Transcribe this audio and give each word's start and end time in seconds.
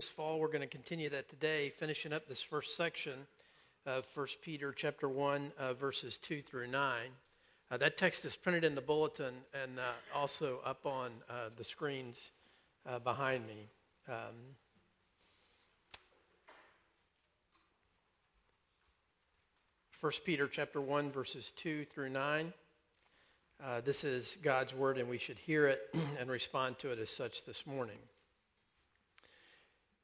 This 0.00 0.08
fall, 0.08 0.40
we're 0.40 0.48
going 0.48 0.62
to 0.62 0.66
continue 0.66 1.10
that 1.10 1.28
today, 1.28 1.68
finishing 1.68 2.10
up 2.10 2.26
this 2.26 2.40
first 2.40 2.74
section 2.74 3.26
of 3.84 4.06
1 4.14 4.26
Peter 4.40 4.72
chapter 4.72 5.10
1, 5.10 5.52
uh, 5.58 5.74
verses 5.74 6.16
2 6.16 6.40
through 6.40 6.68
9. 6.68 7.08
Uh, 7.70 7.76
that 7.76 7.98
text 7.98 8.24
is 8.24 8.34
printed 8.34 8.64
in 8.64 8.74
the 8.74 8.80
bulletin 8.80 9.34
and 9.52 9.78
uh, 9.78 9.92
also 10.14 10.60
up 10.64 10.86
on 10.86 11.10
uh, 11.28 11.50
the 11.54 11.62
screens 11.62 12.18
uh, 12.88 12.98
behind 12.98 13.46
me. 13.46 13.68
Um, 14.08 14.56
1 20.00 20.12
Peter 20.24 20.48
chapter 20.48 20.80
1, 20.80 21.10
verses 21.10 21.52
2 21.56 21.84
through 21.84 22.08
9. 22.08 22.54
Uh, 23.62 23.82
this 23.82 24.02
is 24.02 24.38
God's 24.42 24.72
word, 24.72 24.96
and 24.96 25.10
we 25.10 25.18
should 25.18 25.36
hear 25.36 25.66
it 25.66 25.94
and 26.18 26.30
respond 26.30 26.78
to 26.78 26.90
it 26.90 26.98
as 26.98 27.10
such 27.10 27.44
this 27.44 27.66
morning. 27.66 27.98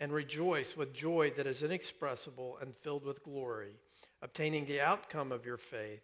and 0.00 0.12
rejoice 0.12 0.76
with 0.76 0.94
joy 0.94 1.32
that 1.36 1.46
is 1.46 1.62
inexpressible 1.62 2.58
and 2.60 2.74
filled 2.76 3.04
with 3.04 3.22
glory, 3.24 3.72
obtaining 4.22 4.64
the 4.66 4.80
outcome 4.80 5.32
of 5.32 5.44
your 5.44 5.56
faith, 5.56 6.02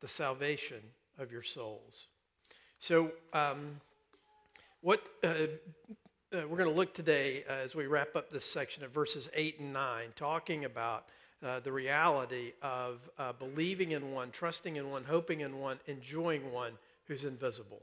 the 0.00 0.08
salvation 0.08 0.80
of 1.18 1.32
your 1.32 1.42
souls. 1.42 2.06
So, 2.78 3.12
um, 3.32 3.80
what 4.80 5.02
uh, 5.22 5.28
uh, 5.28 5.46
we're 6.32 6.56
going 6.56 6.68
to 6.68 6.74
look 6.74 6.94
today 6.94 7.44
uh, 7.48 7.52
as 7.52 7.74
we 7.74 7.86
wrap 7.86 8.16
up 8.16 8.30
this 8.30 8.44
section 8.44 8.82
of 8.82 8.90
verses 8.90 9.28
8 9.34 9.60
and 9.60 9.72
9, 9.72 10.08
talking 10.16 10.64
about 10.64 11.04
uh, 11.42 11.60
the 11.60 11.70
reality 11.70 12.52
of 12.62 13.08
uh, 13.18 13.32
believing 13.32 13.92
in 13.92 14.12
one, 14.12 14.30
trusting 14.30 14.76
in 14.76 14.90
one, 14.90 15.04
hoping 15.04 15.40
in 15.40 15.58
one, 15.58 15.78
enjoying 15.86 16.50
one 16.50 16.72
who's 17.06 17.24
invisible. 17.24 17.82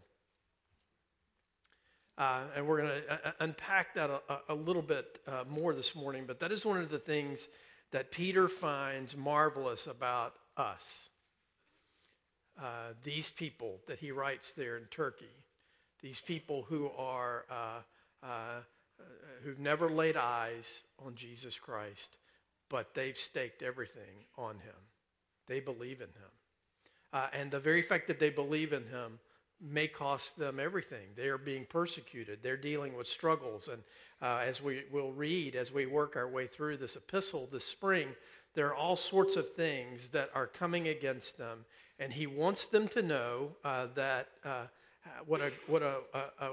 Uh, 2.20 2.42
and 2.54 2.68
we're 2.68 2.82
going 2.82 2.90
to 2.90 3.14
uh, 3.14 3.18
uh, 3.24 3.32
unpack 3.40 3.94
that 3.96 4.10
a, 4.10 4.20
a 4.50 4.54
little 4.54 4.82
bit 4.82 5.20
uh, 5.26 5.46
more 5.50 5.74
this 5.74 5.96
morning, 5.96 6.26
but 6.28 6.42
that 6.42 6.52
is 6.52 6.66
one 6.66 6.78
of 6.78 6.90
the 6.90 7.00
things 7.00 7.48
that 7.92 8.12
Peter 8.12 8.50
finds 8.50 9.16
marvelous 9.16 9.88
about 9.88 10.34
us. 10.58 10.84
Uh, 12.62 12.92
these 13.06 13.30
people 13.30 13.80
that 13.88 14.00
he 14.00 14.12
writes 14.12 14.52
there 14.58 14.76
in 14.76 14.84
Turkey, 14.92 15.32
these 16.04 16.20
people 16.20 16.66
who 16.68 16.92
are 16.98 17.46
uh, 18.22 18.28
who've 19.44 19.60
never 19.60 19.90
laid 19.90 20.18
eyes 20.18 20.66
on 21.06 21.16
Jesus 21.16 21.56
Christ, 21.56 22.18
but 22.70 22.94
they've 22.94 23.18
staked 23.18 23.64
everything 23.64 24.26
on 24.38 24.56
him. 24.56 24.76
They 25.48 25.62
believe 25.62 26.02
in 26.02 26.08
him. 26.08 27.30
and 27.32 27.50
the 27.50 27.62
very 27.62 27.82
fact 27.82 28.08
that 28.08 28.20
they 28.20 28.30
believe 28.30 28.74
in 28.74 28.84
him 28.88 29.20
may 29.62 29.88
cost 29.88 30.38
them 30.38 30.60
everything. 30.60 31.08
They 31.16 31.28
are 31.28 31.38
being 31.38 31.66
persecuted. 31.70 32.40
They're 32.42 32.58
dealing 32.58 32.96
with 32.96 33.08
struggles. 33.08 33.68
And 33.68 33.82
uh, 34.22 34.42
as 34.44 34.62
we 34.62 34.84
will 34.92 35.12
read 35.12 35.56
as 35.56 35.72
we 35.72 35.86
work 35.86 36.16
our 36.16 36.28
way 36.28 36.48
through 36.48 36.78
this 36.78 36.96
epistle 36.96 37.48
this 37.52 37.66
spring, 37.66 38.10
there 38.56 38.68
are 38.68 38.76
all 38.76 38.96
sorts 38.96 39.36
of 39.36 39.54
things 39.54 40.10
that 40.10 40.30
are 40.34 40.48
coming 40.48 40.88
against 40.88 41.38
them. 41.38 41.66
And 42.00 42.14
he 42.14 42.28
wants 42.28 42.66
them 42.68 42.88
to 42.90 43.02
know 43.02 43.52
uh, 43.64 43.88
that 43.96 44.30
uh, 44.46 44.64
what, 45.26 45.42
a, 45.42 45.52
what 45.68 45.82
a, 45.82 45.98
a, 46.14 46.52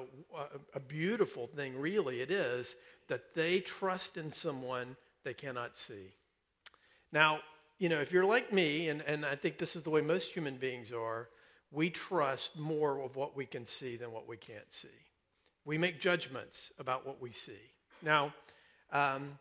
a, 0.74 0.80
beautiful 0.80 1.46
thing 1.46 1.78
really 1.78 2.20
it 2.20 2.30
is 2.30 2.74
that 3.08 3.34
they 3.34 3.60
trust 3.60 4.16
in 4.16 4.32
someone 4.32 4.96
they 5.24 5.34
cannot 5.34 5.76
see. 5.76 6.12
Now, 7.12 7.40
you 7.78 7.88
know, 7.88 8.00
if 8.00 8.12
you're 8.12 8.24
like 8.24 8.52
me, 8.52 8.88
and, 8.88 9.02
and 9.02 9.24
I 9.24 9.36
think 9.36 9.58
this 9.58 9.76
is 9.76 9.82
the 9.82 9.90
way 9.90 10.00
most 10.00 10.32
human 10.32 10.56
beings 10.56 10.92
are, 10.92 11.28
we 11.72 11.90
trust 11.90 12.56
more 12.56 13.00
of 13.00 13.16
what 13.16 13.36
we 13.36 13.46
can 13.46 13.66
see 13.66 13.96
than 13.96 14.12
what 14.12 14.28
we 14.28 14.36
can't 14.36 14.72
see. 14.72 14.88
We 15.64 15.78
make 15.78 16.00
judgments 16.00 16.72
about 16.78 17.06
what 17.06 17.20
we 17.20 17.32
see. 17.32 17.52
Now, 18.02 18.32
um, 18.92 19.38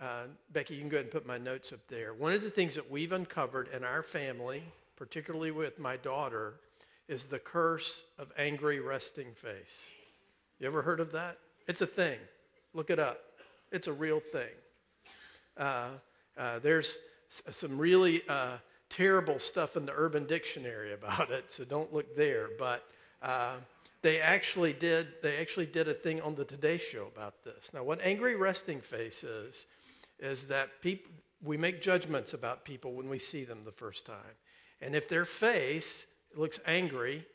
uh, 0.00 0.24
Becky, 0.52 0.74
you 0.74 0.80
can 0.80 0.88
go 0.88 0.96
ahead 0.96 1.04
and 1.06 1.12
put 1.12 1.26
my 1.26 1.38
notes 1.38 1.72
up 1.72 1.80
there. 1.88 2.12
One 2.14 2.32
of 2.32 2.42
the 2.42 2.50
things 2.50 2.74
that 2.74 2.90
we've 2.90 3.12
uncovered 3.12 3.68
in 3.74 3.84
our 3.84 4.02
family, 4.02 4.64
particularly 4.96 5.52
with 5.52 5.78
my 5.78 5.96
daughter, 5.96 6.54
is 7.08 7.24
the 7.24 7.38
curse 7.38 8.02
of 8.18 8.32
angry 8.36 8.80
resting 8.80 9.32
face. 9.34 9.76
You 10.58 10.66
ever 10.66 10.82
heard 10.82 11.00
of 11.00 11.12
that? 11.12 11.38
It's 11.68 11.80
a 11.80 11.86
thing. 11.86 12.18
Look 12.74 12.90
it 12.90 12.98
up. 12.98 13.20
It's 13.70 13.86
a 13.86 13.92
real 13.92 14.20
thing. 14.32 14.50
Uh, 15.56 15.88
uh, 16.36 16.58
there's 16.58 16.96
some 17.50 17.78
really 17.78 18.22
uh, 18.28 18.56
terrible 18.92 19.38
stuff 19.38 19.76
in 19.76 19.86
the 19.86 19.92
Urban 19.94 20.26
Dictionary 20.26 20.92
about 20.92 21.30
it, 21.30 21.46
so 21.48 21.64
don't 21.64 21.92
look 21.92 22.14
there. 22.16 22.48
But 22.58 22.84
uh, 23.22 23.56
they 24.02 24.20
actually 24.20 24.72
did 24.72 25.08
they 25.22 25.38
actually 25.38 25.66
did 25.66 25.88
a 25.88 25.94
thing 25.94 26.20
on 26.20 26.34
the 26.34 26.44
Today 26.44 26.78
Show 26.78 27.08
about 27.14 27.42
this. 27.44 27.70
Now, 27.72 27.82
what 27.82 28.00
angry 28.02 28.36
resting 28.36 28.80
face 28.80 29.24
is 29.24 29.66
is 30.18 30.46
that 30.46 30.80
people 30.82 31.10
we 31.42 31.56
make 31.56 31.82
judgments 31.82 32.34
about 32.34 32.64
people 32.64 32.92
when 32.92 33.08
we 33.08 33.18
see 33.18 33.44
them 33.44 33.60
the 33.64 33.72
first 33.72 34.06
time, 34.06 34.36
and 34.80 34.94
if 34.94 35.08
their 35.08 35.24
face 35.24 36.06
looks 36.36 36.60
angry 36.66 37.26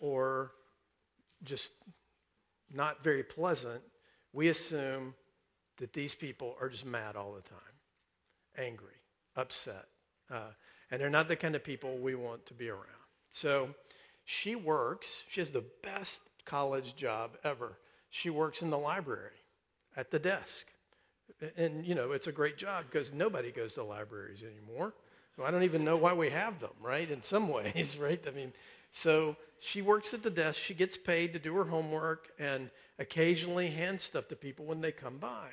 or 0.00 0.52
just 1.44 1.68
not 2.72 3.02
very 3.02 3.22
pleasant, 3.22 3.80
we 4.32 4.48
assume 4.48 5.14
that 5.78 5.92
these 5.92 6.14
people 6.14 6.56
are 6.60 6.68
just 6.68 6.84
mad 6.84 7.16
all 7.16 7.32
the 7.32 7.42
time, 7.42 8.66
angry, 8.66 9.00
upset. 9.36 9.86
Uh, 10.30 10.50
and 10.90 11.00
they're 11.00 11.10
not 11.10 11.28
the 11.28 11.36
kind 11.36 11.54
of 11.54 11.64
people 11.64 11.98
we 11.98 12.14
want 12.14 12.46
to 12.46 12.54
be 12.54 12.68
around. 12.68 12.84
So 13.30 13.70
she 14.24 14.54
works, 14.54 15.22
she 15.28 15.40
has 15.40 15.50
the 15.50 15.64
best 15.82 16.20
college 16.44 16.96
job 16.96 17.36
ever. 17.44 17.78
She 18.10 18.30
works 18.30 18.62
in 18.62 18.70
the 18.70 18.78
library 18.78 19.36
at 19.96 20.10
the 20.10 20.18
desk. 20.18 20.66
And, 21.56 21.84
you 21.84 21.94
know, 21.94 22.12
it's 22.12 22.26
a 22.26 22.32
great 22.32 22.56
job 22.56 22.86
because 22.90 23.12
nobody 23.12 23.52
goes 23.52 23.74
to 23.74 23.84
libraries 23.84 24.42
anymore. 24.42 24.94
I 25.44 25.50
don't 25.52 25.62
even 25.62 25.84
know 25.84 25.96
why 25.96 26.14
we 26.14 26.30
have 26.30 26.58
them, 26.58 26.72
right? 26.80 27.08
In 27.08 27.22
some 27.22 27.48
ways, 27.52 27.96
right? 27.96 28.20
I 28.26 28.30
mean, 28.30 28.52
so 28.92 29.36
she 29.60 29.82
works 29.82 30.14
at 30.14 30.22
the 30.22 30.30
desk. 30.30 30.58
She 30.58 30.74
gets 30.74 30.96
paid 30.96 31.32
to 31.32 31.38
do 31.38 31.54
her 31.54 31.64
homework 31.64 32.30
and 32.38 32.70
occasionally 32.98 33.68
hand 33.68 34.00
stuff 34.00 34.28
to 34.28 34.36
people 34.36 34.64
when 34.64 34.80
they 34.80 34.92
come 34.92 35.18
by. 35.18 35.48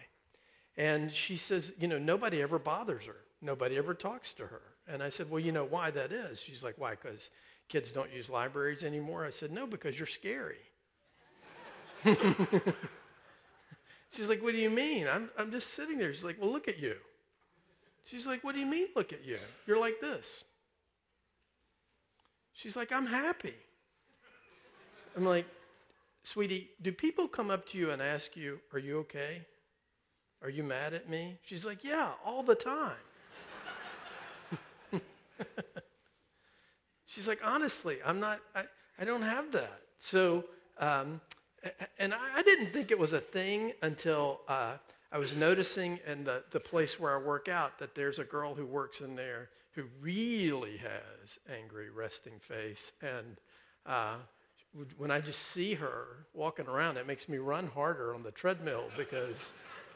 And 0.78 1.12
she 1.12 1.38
says, 1.38 1.74
you 1.80 1.88
know, 1.88 2.00
nobody 2.00 2.42
ever 2.42 2.60
bothers 2.60 3.06
her. 3.06 3.18
Nobody 3.42 3.78
ever 3.78 3.94
talks 3.94 4.34
to 4.34 4.48
her. 4.48 4.62
And 4.88 5.02
I 5.02 5.10
said, 5.10 5.30
Well, 5.30 5.40
you 5.40 5.52
know 5.52 5.66
why 5.66 5.92
that 5.92 6.12
is? 6.12 6.40
She's 6.40 6.64
like, 6.64 6.76
Why? 6.78 6.92
Because 6.92 7.30
kids 7.70 7.92
don't 7.92 8.12
use 8.12 8.30
libraries 8.30 8.84
anymore? 8.84 9.26
I 9.26 9.30
said, 9.30 9.52
No, 9.52 9.66
because 9.66 9.98
you're 9.98 10.08
scary. 10.08 10.58
She's 14.12 14.30
like, 14.30 14.44
What 14.44 14.52
do 14.54 14.60
you 14.60 14.70
mean? 14.70 15.08
I'm, 15.08 15.30
I'm 15.38 15.52
just 15.52 15.74
sitting 15.74 15.98
there. 15.98 16.14
She's 16.14 16.24
like, 16.24 16.40
Well, 16.40 16.52
look 16.52 16.68
at 16.68 16.80
you. 16.80 16.96
She's 18.06 18.28
like, 18.28 18.44
What 18.44 18.54
do 18.54 18.60
you 18.60 18.68
mean, 18.68 18.88
look 18.96 19.12
at 19.12 19.26
you? 19.26 19.40
You're 19.66 19.80
like 19.80 20.00
this. 20.00 20.44
She's 22.54 22.76
like, 22.76 22.92
I'm 22.92 23.08
happy. 23.08 23.56
I'm 25.18 25.26
like, 25.26 25.46
Sweetie, 26.24 26.70
do 26.82 26.92
people 26.92 27.28
come 27.28 27.52
up 27.52 27.68
to 27.70 27.78
you 27.78 27.92
and 27.92 28.02
ask 28.02 28.36
you, 28.36 28.60
Are 28.74 28.80
you 28.80 29.00
okay? 29.00 29.42
Are 30.42 30.50
you 30.50 30.64
mad 30.64 30.94
at 30.94 31.10
me? 31.10 31.40
She's 31.44 31.66
like, 31.66 31.84
Yeah, 31.84 32.12
all 32.24 32.44
the 32.44 32.56
time. 32.56 32.94
She's 37.06 37.28
like, 37.28 37.40
honestly, 37.44 37.98
I'm 38.06 38.20
not, 38.20 38.40
I, 38.54 38.64
I 39.00 39.06
don't 39.06 39.22
have 39.22 39.52
that. 39.52 39.82
So, 40.00 40.46
um, 40.80 41.22
and 41.98 42.14
I, 42.14 42.42
didn't 42.42 42.72
think 42.72 42.92
it 42.92 43.00
was 43.00 43.14
a 43.14 43.20
thing 43.20 43.74
until 43.82 44.42
uh, 44.48 44.74
I 45.12 45.18
was 45.18 45.36
noticing 45.36 46.00
in 46.06 46.24
the, 46.24 46.44
the 46.52 46.60
place 46.60 47.00
where 47.00 47.18
I 47.18 47.22
work 47.22 47.48
out 47.48 47.80
that 47.80 47.96
there's 47.96 48.20
a 48.20 48.24
girl 48.24 48.54
who 48.54 48.66
works 48.66 49.02
in 49.02 49.16
there 49.16 49.50
who 49.72 49.84
really 50.00 50.78
has 50.78 51.40
angry, 51.54 51.90
resting 51.90 52.40
face. 52.40 52.92
And 53.02 53.38
uh, 53.86 54.16
when 54.98 55.12
I 55.12 55.22
just 55.22 55.52
see 55.54 55.74
her 55.74 56.28
walking 56.34 56.68
around, 56.68 56.98
it 56.98 57.08
makes 57.08 57.28
me 57.28 57.38
run 57.38 57.68
harder 57.68 58.14
on 58.14 58.24
the 58.24 58.32
treadmill 58.32 58.86
because. 58.98 59.52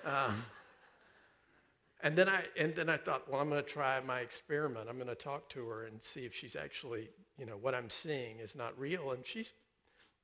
Um, 0.06 0.44
and 2.02 2.18
then 2.18 2.30
I 2.30 2.44
and 2.58 2.74
then 2.76 2.90
I 2.90 2.98
thought, 2.98 3.30
well, 3.30 3.42
I'm 3.42 3.50
going 3.50 3.62
to 3.64 3.70
try 3.70 4.00
my 4.00 4.22
experiment. 4.22 4.88
I'm 4.90 4.96
going 4.96 5.08
to 5.08 5.16
talk 5.16 5.50
to 5.50 5.68
her 5.68 5.86
and 5.86 6.02
see 6.02 6.22
if 6.22 6.34
she's 6.34 6.56
actually, 6.56 7.10
you 7.38 7.46
know, 7.46 7.58
what 7.60 7.76
I'm 7.76 7.90
seeing 7.90 8.40
is 8.40 8.56
not 8.56 8.78
real. 8.80 9.12
And 9.12 9.26
she's, 9.26 9.52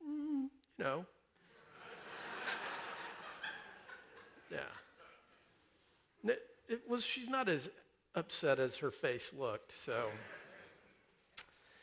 mm, 0.01 0.47
you 0.77 0.83
know, 0.83 1.05
yeah. 4.51 4.59
It, 6.23 6.39
it 6.69 6.81
was. 6.87 7.03
She's 7.03 7.27
not 7.27 7.49
as 7.49 7.69
upset 8.15 8.59
as 8.59 8.77
her 8.77 8.91
face 8.91 9.31
looked. 9.37 9.73
So. 9.85 10.05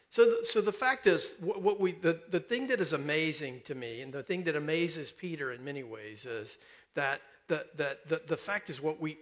So, 0.08 0.26
the, 0.26 0.44
so 0.44 0.60
the 0.60 0.72
fact 0.72 1.06
is, 1.06 1.36
what 1.40 1.80
we, 1.80 1.92
the, 1.92 2.20
the 2.30 2.38
thing 2.38 2.66
that 2.66 2.82
is 2.82 2.92
amazing 2.92 3.62
to 3.64 3.74
me, 3.74 4.02
and 4.02 4.12
the 4.12 4.22
thing 4.22 4.44
that 4.44 4.56
amazes 4.56 5.10
Peter 5.10 5.52
in 5.52 5.64
many 5.64 5.84
ways, 5.84 6.26
is 6.26 6.58
that 6.94 7.22
the, 7.48 7.66
the, 7.76 7.98
the, 8.08 8.22
the 8.28 8.36
fact 8.36 8.70
is 8.70 8.80
what 8.80 9.00
we, 9.00 9.18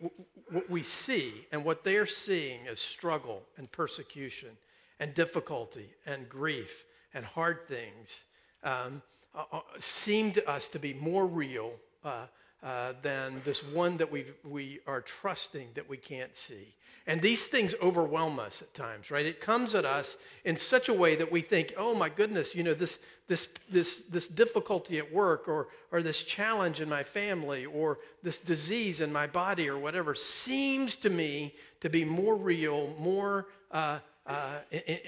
what 0.51 0.69
we 0.69 0.83
see 0.83 1.47
and 1.53 1.65
what 1.65 1.85
they're 1.85 2.07
seeing 2.07 2.67
is 2.67 2.81
struggle 2.81 3.43
and 3.57 3.71
persecution 3.73 4.51
and 4.99 5.15
difficulty 5.15 5.91
and 6.07 6.29
grief 6.29 6.85
and 7.15 7.25
hard 7.25 7.67
things 7.67 8.25
um, 8.63 9.03
uh, 9.35 9.45
uh 9.53 9.61
seem 9.79 10.33
to 10.33 10.47
us 10.49 10.69
to 10.69 10.79
be 10.79 10.93
more 10.93 11.27
real 11.27 11.73
uh, 12.05 12.27
uh, 12.63 12.93
than 13.03 13.41
this 13.45 13.63
one 13.63 13.97
that 13.97 14.11
we 14.11 14.27
we 14.45 14.81
are 14.87 15.01
trusting 15.01 15.69
that 15.75 15.89
we 15.89 15.97
can't 15.97 16.37
see. 16.37 16.75
And 17.07 17.23
these 17.23 17.47
things 17.47 17.75
overwhelm 17.83 18.39
us 18.39 18.63
at 18.63 18.75
times, 18.75 19.11
right? 19.11 19.25
It 19.25 19.41
comes 19.41 19.75
at 19.75 19.85
us 19.85 20.17
in 20.45 20.57
such 20.57 20.89
a 20.89 20.95
way 20.95 21.17
that 21.17 21.33
we 21.33 21.41
think, 21.41 21.73
oh 21.77 21.95
my 21.95 22.09
goodness, 22.09 22.55
you 22.55 22.63
know, 22.63 22.75
this, 22.75 22.99
this, 23.27 23.49
this, 23.71 24.03
this 24.11 24.29
difficulty 24.29 24.99
at 24.99 25.13
work 25.13 25.49
or, 25.49 25.69
or 25.91 26.03
this 26.03 26.23
challenge 26.23 26.81
in 26.81 26.89
my 26.89 27.03
family 27.03 27.65
or 27.65 27.99
this 28.23 28.39
disease 28.39 29.01
in 29.01 29.13
my 29.13 29.27
body 29.27 29.69
or 29.69 29.79
whatever 29.79 30.15
seems 30.15 30.95
to 30.97 31.11
me 31.11 31.55
to 31.81 31.89
be 31.89 32.05
more 32.05 32.37
real, 32.37 32.95
more 32.99 33.47
uh, 33.73 33.99
uh, 34.27 34.59
I- 34.73 35.01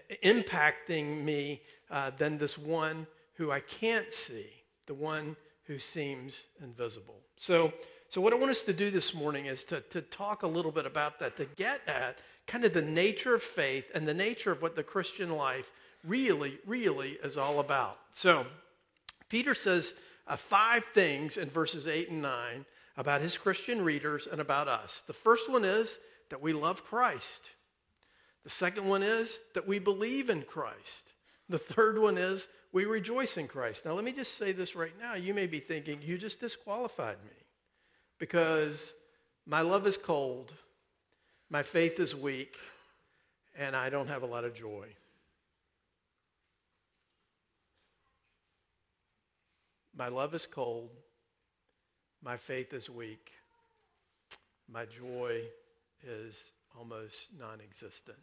I- 0.00 0.16
impacting 0.22 1.24
me 1.24 1.62
uh, 1.90 2.10
than 2.18 2.38
this 2.38 2.58
one 2.58 3.06
who 3.34 3.50
I 3.50 3.60
can't 3.60 4.12
see, 4.12 4.46
the 4.86 4.94
one 4.94 5.34
who 5.68 5.78
seems 5.78 6.40
invisible. 6.62 7.20
So, 7.36 7.72
so 8.08 8.20
what 8.20 8.32
I 8.32 8.36
want 8.36 8.50
us 8.50 8.64
to 8.64 8.72
do 8.72 8.90
this 8.90 9.14
morning 9.14 9.46
is 9.46 9.62
to, 9.64 9.82
to 9.90 10.00
talk 10.00 10.42
a 10.42 10.46
little 10.46 10.72
bit 10.72 10.86
about 10.86 11.20
that, 11.20 11.36
to 11.36 11.44
get 11.44 11.82
at 11.86 12.18
kind 12.46 12.64
of 12.64 12.72
the 12.72 12.82
nature 12.82 13.34
of 13.34 13.42
faith 13.42 13.84
and 13.94 14.08
the 14.08 14.14
nature 14.14 14.50
of 14.50 14.62
what 14.62 14.74
the 14.74 14.82
Christian 14.82 15.30
life 15.30 15.70
really, 16.02 16.58
really 16.66 17.18
is 17.22 17.36
all 17.36 17.60
about. 17.60 17.98
So, 18.14 18.46
Peter 19.28 19.52
says 19.52 19.92
uh, 20.26 20.36
five 20.36 20.84
things 20.86 21.36
in 21.36 21.50
verses 21.50 21.86
8 21.86 22.08
and 22.10 22.22
9 22.22 22.64
about 22.96 23.20
his 23.20 23.36
Christian 23.36 23.82
readers 23.82 24.26
and 24.26 24.40
about 24.40 24.68
us. 24.68 25.02
The 25.06 25.12
first 25.12 25.50
one 25.50 25.66
is 25.66 25.98
that 26.30 26.40
we 26.40 26.54
love 26.54 26.82
Christ. 26.82 27.50
The 28.42 28.50
second 28.50 28.86
one 28.86 29.02
is 29.02 29.38
that 29.54 29.68
we 29.68 29.78
believe 29.78 30.30
in 30.30 30.42
Christ. 30.42 31.12
The 31.48 31.58
third 31.58 31.98
one 31.98 32.18
is 32.18 32.46
we 32.72 32.84
rejoice 32.84 33.36
in 33.36 33.48
Christ. 33.48 33.84
Now, 33.84 33.92
let 33.92 34.04
me 34.04 34.12
just 34.12 34.36
say 34.36 34.52
this 34.52 34.76
right 34.76 34.92
now. 35.00 35.14
You 35.14 35.32
may 35.32 35.46
be 35.46 35.60
thinking, 35.60 36.00
you 36.02 36.18
just 36.18 36.40
disqualified 36.40 37.16
me 37.24 37.36
because 38.18 38.92
my 39.46 39.62
love 39.62 39.86
is 39.86 39.96
cold, 39.96 40.52
my 41.48 41.62
faith 41.62 41.98
is 41.98 42.14
weak, 42.14 42.56
and 43.56 43.74
I 43.74 43.88
don't 43.88 44.08
have 44.08 44.22
a 44.22 44.26
lot 44.26 44.44
of 44.44 44.54
joy. 44.54 44.88
My 49.96 50.08
love 50.08 50.34
is 50.34 50.46
cold, 50.46 50.90
my 52.22 52.36
faith 52.36 52.72
is 52.72 52.90
weak, 52.90 53.32
my 54.70 54.84
joy 54.84 55.40
is 56.06 56.38
almost 56.78 57.16
non 57.36 57.60
existent. 57.60 58.18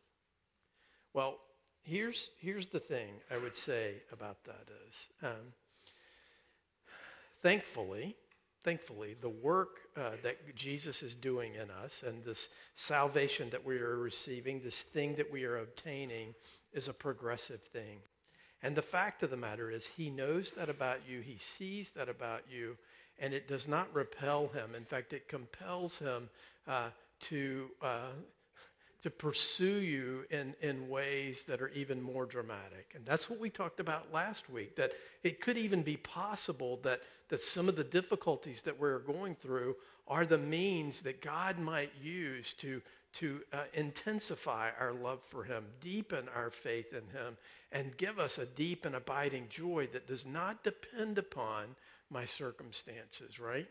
Well, 1.14 1.40
here's, 1.86 2.30
here's 2.42 2.68
the 2.68 2.80
thing 2.80 3.10
I 3.32 3.38
would 3.38 3.56
say 3.56 3.96
about 4.12 4.44
that 4.46 4.68
is 4.88 4.96
um, 5.24 5.54
thankfully, 7.42 8.16
thankfully, 8.64 9.16
the 9.22 9.30
work 9.30 9.78
uh, 9.96 10.12
that 10.24 10.56
Jesus 10.56 11.04
is 11.04 11.16
doing 11.16 11.54
in 11.56 11.70
us 11.70 12.04
and 12.06 12.24
this 12.24 12.50
salvation 12.74 13.50
that 13.52 13.64
we 13.64 13.78
are 13.78 13.98
receiving, 13.98 14.60
this 14.60 14.82
thing 14.82 15.16
that 15.16 15.32
we 15.32 15.46
are 15.46 15.58
obtaining, 15.58 16.34
is 16.74 16.88
a 16.88 16.94
progressive 16.94 17.62
thing. 17.72 18.00
And 18.64 18.76
the 18.76 18.82
fact 18.82 19.22
of 19.22 19.30
the 19.30 19.38
matter 19.38 19.70
is, 19.70 19.86
he 19.86 20.10
knows 20.10 20.52
that 20.58 20.70
about 20.70 21.00
you, 21.08 21.22
he 21.22 21.38
sees 21.38 21.92
that 21.96 22.10
about 22.10 22.42
you, 22.50 22.78
and 23.20 23.34
it 23.34 23.48
does 23.48 23.68
not 23.68 23.94
repel 23.94 24.48
him. 24.48 24.74
In 24.76 24.86
fact, 24.86 25.14
it 25.14 25.30
compels 25.30 26.00
him 26.00 26.30
uh, 26.68 26.90
to 27.20 27.68
uh, 27.82 28.10
to 29.02 29.10
pursue 29.10 29.78
you 29.78 30.26
in, 30.32 30.56
in 30.62 30.90
ways 30.90 31.44
that 31.48 31.62
are 31.62 31.70
even 31.70 32.02
more 32.02 32.26
dramatic. 32.26 32.94
And 32.96 33.06
that's 33.06 33.30
what 33.30 33.40
we 33.40 33.50
talked 33.50 33.80
about 33.80 34.12
last 34.12 34.50
week, 34.50 34.76
that 34.78 34.94
it 35.24 35.42
could 35.42 35.58
even 35.58 35.84
be 35.84 35.98
possible 35.98 36.80
that, 36.84 37.02
that 37.30 37.40
some 37.40 37.70
of 37.70 37.76
the 37.76 37.84
difficulties 37.84 38.62
that 38.62 38.80
we're 38.80 39.00
going 39.00 39.36
through 39.36 39.76
are 40.08 40.26
the 40.26 40.38
means 40.38 41.02
that 41.02 41.22
God 41.22 41.60
might 41.60 41.92
use 42.02 42.54
to, 42.54 42.82
to 43.14 43.42
uh, 43.54 43.64
intensify 43.74 44.70
our 44.80 44.94
love 44.94 45.22
for 45.22 45.44
him, 45.44 45.66
deepen 45.82 46.28
our 46.36 46.50
faith 46.50 46.92
in 46.92 47.08
him, 47.18 47.38
and 47.72 47.96
give 47.98 48.20
us 48.20 48.38
a 48.38 48.46
deep 48.46 48.86
and 48.86 48.96
abiding 48.96 49.48
joy 49.50 49.88
that 49.94 50.08
does 50.08 50.26
not 50.26 50.64
depend 50.64 51.18
upon 51.18 51.76
my 52.10 52.26
circumstances, 52.26 53.40
right? 53.40 53.68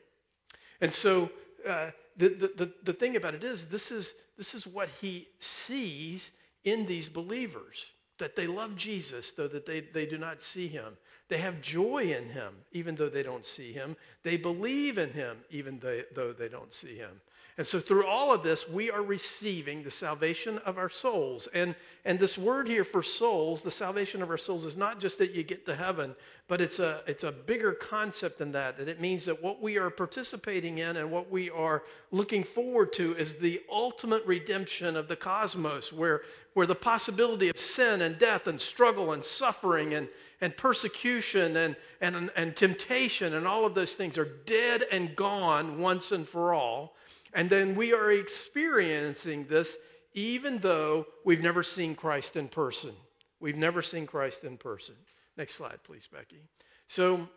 And 0.80 0.92
so 0.92 1.30
uh, 1.66 1.90
the, 2.16 2.28
the, 2.28 2.72
the 2.82 2.92
thing 2.92 3.16
about 3.16 3.34
it 3.34 3.44
is, 3.44 3.68
this 3.68 3.90
is, 3.90 4.14
this 4.36 4.54
is 4.54 4.66
what 4.66 4.88
he 5.00 5.28
sees 5.40 6.30
in 6.64 6.86
these 6.86 7.08
believers 7.08 7.84
that 8.18 8.36
they 8.36 8.46
love 8.46 8.76
Jesus, 8.76 9.32
though 9.32 9.48
that 9.48 9.66
they, 9.66 9.80
they 9.80 10.06
do 10.06 10.18
not 10.18 10.40
see 10.40 10.68
him. 10.68 10.96
They 11.28 11.38
have 11.38 11.60
joy 11.60 12.14
in 12.16 12.28
him, 12.28 12.54
even 12.72 12.94
though 12.94 13.08
they 13.08 13.22
don't 13.22 13.44
see 13.44 13.72
him. 13.72 13.96
They 14.22 14.36
believe 14.36 14.98
in 14.98 15.10
him, 15.12 15.38
even 15.50 15.80
though 16.14 16.32
they 16.32 16.48
don't 16.48 16.72
see 16.72 16.96
him. 16.96 17.20
And 17.56 17.64
so 17.64 17.78
through 17.78 18.04
all 18.04 18.34
of 18.34 18.42
this, 18.42 18.68
we 18.68 18.90
are 18.90 19.02
receiving 19.02 19.84
the 19.84 19.90
salvation 19.90 20.58
of 20.66 20.76
our 20.76 20.88
souls. 20.88 21.46
And, 21.54 21.76
and 22.04 22.18
this 22.18 22.36
word 22.36 22.66
here 22.66 22.82
for 22.82 23.00
souls, 23.00 23.62
the 23.62 23.70
salvation 23.70 24.22
of 24.22 24.30
our 24.30 24.38
souls, 24.38 24.64
is 24.64 24.76
not 24.76 24.98
just 24.98 25.18
that 25.18 25.30
you 25.30 25.44
get 25.44 25.64
to 25.66 25.76
heaven, 25.76 26.16
but 26.48 26.60
it's 26.60 26.80
a, 26.80 27.02
it's 27.06 27.22
a 27.22 27.30
bigger 27.30 27.72
concept 27.72 28.38
than 28.38 28.50
that. 28.52 28.76
That 28.76 28.88
it 28.88 29.00
means 29.00 29.24
that 29.26 29.40
what 29.40 29.62
we 29.62 29.78
are 29.78 29.88
participating 29.88 30.78
in 30.78 30.96
and 30.96 31.12
what 31.12 31.30
we 31.30 31.48
are 31.48 31.84
looking 32.10 32.42
forward 32.42 32.92
to 32.94 33.14
is 33.14 33.36
the 33.36 33.62
ultimate 33.70 34.26
redemption 34.26 34.96
of 34.96 35.06
the 35.06 35.16
cosmos, 35.16 35.92
where, 35.92 36.22
where 36.54 36.66
the 36.66 36.74
possibility 36.74 37.50
of 37.50 37.56
sin 37.56 38.02
and 38.02 38.18
death 38.18 38.48
and 38.48 38.60
struggle 38.60 39.12
and 39.12 39.22
suffering 39.22 39.94
and, 39.94 40.08
and 40.40 40.56
persecution 40.56 41.56
and, 41.56 41.76
and, 42.00 42.30
and 42.34 42.56
temptation 42.56 43.34
and 43.34 43.46
all 43.46 43.64
of 43.64 43.76
those 43.76 43.92
things 43.92 44.18
are 44.18 44.38
dead 44.44 44.82
and 44.90 45.14
gone 45.14 45.78
once 45.78 46.10
and 46.10 46.26
for 46.26 46.52
all 46.52 46.96
and 47.34 47.50
then 47.50 47.74
we 47.74 47.92
are 47.92 48.12
experiencing 48.12 49.46
this 49.46 49.76
even 50.14 50.58
though 50.58 51.06
we've 51.24 51.42
never 51.42 51.62
seen 51.62 51.96
Christ 51.96 52.36
in 52.36 52.48
person. 52.48 52.92
We've 53.40 53.56
never 53.56 53.82
seen 53.82 54.06
Christ 54.06 54.44
in 54.44 54.56
person. 54.56 54.94
Next 55.36 55.56
slide, 55.56 55.80
please, 55.82 56.08
Becky. 56.10 56.40
So 56.86 57.28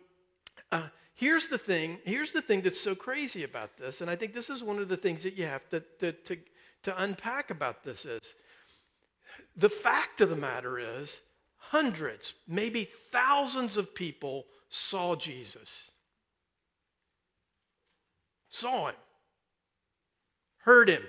uh, 0.72 0.84
here's 1.16 1.50
the 1.50 1.58
thing. 1.58 1.98
Here's 2.06 2.32
the 2.32 2.42
thing 2.42 2.62
that's 2.62 2.80
so 2.80 2.94
crazy 2.94 3.44
about 3.44 3.76
this, 3.78 4.02
and 4.02 4.10
I 4.10 4.16
think 4.16 4.34
this 4.34 4.50
is 4.50 4.64
one 4.64 4.80
of 4.80 4.88
the 4.88 4.98
things 4.98 5.24
that 5.24 5.36
you 5.36 5.46
have 5.46 5.68
to, 5.70 5.80
to, 6.00 6.12
to, 6.12 6.38
to 6.84 7.04
unpack 7.04 7.50
about 7.50 7.84
this 7.84 8.06
is 8.06 8.36
the 9.56 9.70
fact 9.70 10.22
of 10.22 10.30
the 10.30 10.36
matter 10.36 10.80
is 10.80 11.20
hundreds, 11.58 12.36
maybe 12.48 12.88
thousands 13.12 13.76
of 13.76 13.94
people 13.96 14.46
saw 14.70 15.16
Jesus. 15.16 15.92
Saw 18.50 18.90
him 18.90 18.96
heard 20.68 20.90
him, 20.90 21.02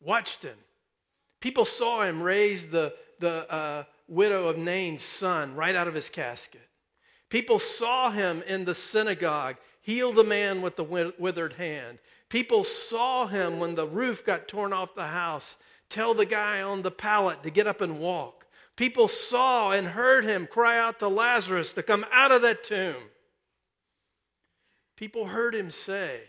watched 0.00 0.42
him. 0.42 0.56
People 1.40 1.64
saw 1.64 2.02
him 2.02 2.22
raise 2.22 2.66
the, 2.66 2.94
the 3.18 3.50
uh, 3.50 3.84
widow 4.06 4.48
of 4.48 4.58
Nain's 4.58 5.02
son 5.02 5.56
right 5.56 5.74
out 5.74 5.88
of 5.88 5.94
his 5.94 6.10
casket. 6.10 6.68
People 7.30 7.58
saw 7.58 8.10
him 8.10 8.42
in 8.46 8.66
the 8.66 8.74
synagogue 8.74 9.56
heal 9.80 10.12
the 10.12 10.22
man 10.22 10.60
with 10.60 10.76
the 10.76 10.84
withered 11.18 11.54
hand. 11.54 11.98
People 12.28 12.64
saw 12.64 13.26
him 13.26 13.58
when 13.58 13.74
the 13.74 13.86
roof 13.86 14.26
got 14.26 14.46
torn 14.46 14.74
off 14.74 14.94
the 14.94 15.06
house, 15.06 15.56
tell 15.88 16.12
the 16.12 16.26
guy 16.26 16.60
on 16.60 16.82
the 16.82 16.90
pallet 16.90 17.42
to 17.42 17.50
get 17.50 17.66
up 17.66 17.80
and 17.80 17.98
walk. 17.98 18.46
People 18.76 19.08
saw 19.08 19.70
and 19.70 19.88
heard 19.88 20.24
him 20.24 20.46
cry 20.46 20.78
out 20.78 20.98
to 20.98 21.08
Lazarus 21.08 21.72
to 21.72 21.82
come 21.82 22.04
out 22.12 22.30
of 22.30 22.42
that 22.42 22.62
tomb. 22.62 23.08
People 24.96 25.26
heard 25.28 25.54
him 25.54 25.70
say, 25.70 26.24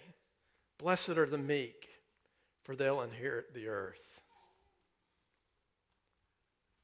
Blessed 0.81 1.09
are 1.09 1.27
the 1.27 1.37
meek, 1.37 1.89
for 2.63 2.75
they'll 2.75 3.01
inherit 3.01 3.53
the 3.53 3.67
earth. 3.67 4.01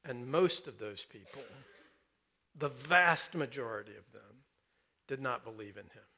And 0.04 0.28
most 0.28 0.68
of 0.68 0.78
those 0.78 1.04
people, 1.04 1.42
the 2.56 2.68
vast 2.68 3.34
majority 3.34 3.96
of 3.98 4.12
them, 4.12 4.22
did 5.08 5.20
not 5.20 5.42
believe 5.42 5.76
in 5.76 5.84
him. 5.84 6.08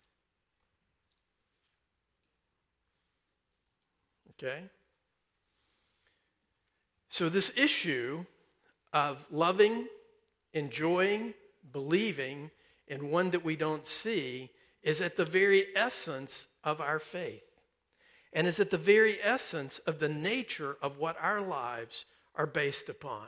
Okay? 4.33 4.65
So, 7.09 7.29
this 7.29 7.51
issue 7.57 8.27
of 8.93 9.25
loving, 9.31 9.87
enjoying, 10.53 11.33
believing 11.73 12.51
in 12.89 13.11
one 13.11 13.31
that 13.31 13.45
we 13.45 13.57
don't 13.57 13.87
see 13.87 14.51
is 14.83 15.01
at 15.01 15.17
the 15.17 15.25
very 15.25 15.67
essence 15.75 16.47
of 16.63 16.81
our 16.81 16.99
faith 16.99 17.43
and 18.33 18.47
is 18.47 18.61
at 18.61 18.71
the 18.71 18.79
very 18.79 19.19
essence 19.23 19.81
of 19.87 19.99
the 19.99 20.09
nature 20.09 20.77
of 20.83 20.99
what 20.99 21.17
our 21.21 21.41
lives 21.41 22.05
are 22.35 22.47
based 22.47 22.89
upon. 22.89 23.27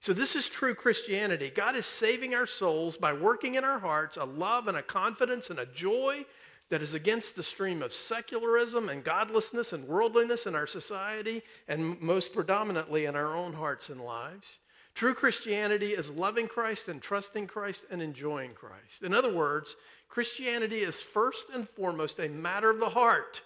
So, 0.00 0.12
this 0.12 0.34
is 0.34 0.46
true 0.46 0.74
Christianity. 0.74 1.52
God 1.54 1.76
is 1.76 1.86
saving 1.86 2.34
our 2.34 2.46
souls 2.46 2.96
by 2.96 3.12
working 3.12 3.54
in 3.54 3.64
our 3.64 3.78
hearts 3.78 4.16
a 4.16 4.24
love 4.24 4.66
and 4.66 4.76
a 4.76 4.82
confidence 4.82 5.50
and 5.50 5.60
a 5.60 5.66
joy 5.66 6.24
that 6.70 6.82
is 6.82 6.94
against 6.94 7.36
the 7.36 7.42
stream 7.42 7.82
of 7.82 7.92
secularism 7.92 8.88
and 8.88 9.04
godlessness 9.04 9.72
and 9.72 9.86
worldliness 9.86 10.46
in 10.46 10.54
our 10.54 10.66
society, 10.66 11.42
and 11.68 12.00
most 12.00 12.32
predominantly 12.32 13.04
in 13.04 13.14
our 13.14 13.36
own 13.36 13.52
hearts 13.52 13.90
and 13.90 14.00
lives. 14.00 14.58
True 14.94 15.14
Christianity 15.14 15.92
is 15.92 16.10
loving 16.10 16.48
Christ 16.48 16.88
and 16.88 17.00
trusting 17.00 17.46
Christ 17.46 17.84
and 17.90 18.02
enjoying 18.02 18.54
Christ. 18.54 19.02
In 19.02 19.14
other 19.14 19.32
words, 19.32 19.76
Christianity 20.08 20.82
is 20.82 21.00
first 21.00 21.46
and 21.54 21.68
foremost 21.68 22.18
a 22.18 22.28
matter 22.28 22.70
of 22.70 22.78
the 22.78 22.88
heart 22.88 23.42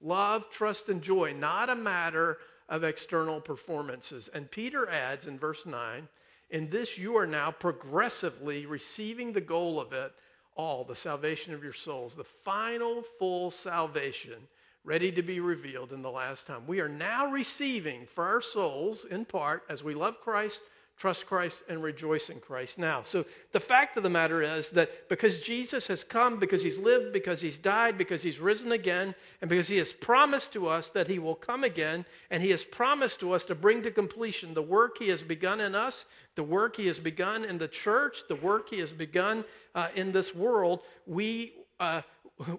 love, 0.00 0.50
trust, 0.50 0.88
and 0.88 1.02
joy, 1.02 1.32
not 1.32 1.70
a 1.70 1.74
matter 1.74 2.38
of 2.68 2.84
external 2.84 3.40
performances. 3.40 4.28
And 4.32 4.50
Peter 4.50 4.88
adds 4.88 5.26
in 5.26 5.38
verse 5.38 5.66
9, 5.66 6.08
in 6.50 6.70
this 6.70 6.96
you 6.96 7.16
are 7.16 7.26
now 7.26 7.50
progressively 7.50 8.66
receiving 8.66 9.32
the 9.32 9.40
goal 9.40 9.80
of 9.80 9.92
it 9.92 10.12
all, 10.56 10.84
the 10.84 10.96
salvation 10.96 11.52
of 11.52 11.62
your 11.62 11.72
souls, 11.72 12.14
the 12.14 12.24
final 12.24 13.02
full 13.18 13.50
salvation 13.50 14.48
ready 14.84 15.10
to 15.10 15.22
be 15.22 15.40
revealed 15.40 15.92
in 15.92 16.00
the 16.00 16.10
last 16.10 16.46
time. 16.46 16.66
We 16.66 16.80
are 16.80 16.88
now 16.88 17.30
receiving 17.30 18.06
for 18.06 18.24
our 18.24 18.40
souls, 18.40 19.04
in 19.04 19.24
part, 19.24 19.64
as 19.68 19.82
we 19.82 19.94
love 19.94 20.20
Christ, 20.20 20.62
trust 20.96 21.26
Christ, 21.26 21.62
and 21.68 21.82
rejoice 21.82 22.30
in 22.30 22.40
Christ 22.40 22.78
now. 22.78 23.02
So 23.02 23.24
the 23.52 23.60
fact 23.60 23.96
of 23.96 24.02
the 24.02 24.10
matter 24.10 24.42
is 24.42 24.70
that 24.70 25.08
because 25.08 25.40
Jesus 25.40 25.86
has 25.88 26.02
come, 26.02 26.38
because 26.38 26.62
he's 26.62 26.78
lived, 26.78 27.12
because 27.12 27.40
he's 27.40 27.58
died, 27.58 27.98
because 27.98 28.22
he's 28.22 28.40
risen 28.40 28.72
again, 28.72 29.14
and 29.40 29.50
because 29.50 29.68
he 29.68 29.76
has 29.76 29.92
promised 29.92 30.52
to 30.54 30.66
us 30.66 30.88
that 30.90 31.06
he 31.06 31.18
will 31.18 31.34
come 31.34 31.64
again, 31.64 32.06
and 32.30 32.42
he 32.42 32.50
has 32.50 32.64
promised 32.64 33.20
to 33.20 33.32
us 33.32 33.44
to 33.44 33.54
bring 33.54 33.82
to 33.82 33.90
completion 33.90 34.54
the 34.54 34.62
work 34.62 34.96
he 34.98 35.08
has 35.08 35.22
begun 35.22 35.60
in 35.60 35.74
us, 35.74 36.06
the 36.34 36.42
work 36.42 36.76
he 36.76 36.86
has 36.86 36.98
begun 36.98 37.44
in 37.44 37.58
the 37.58 37.68
church, 37.68 38.22
the 38.28 38.36
work 38.36 38.70
he 38.70 38.78
has 38.78 38.92
begun 38.92 39.44
uh, 39.74 39.88
in 39.94 40.12
this 40.12 40.34
world, 40.34 40.80
we, 41.06 41.52
uh, 41.78 42.00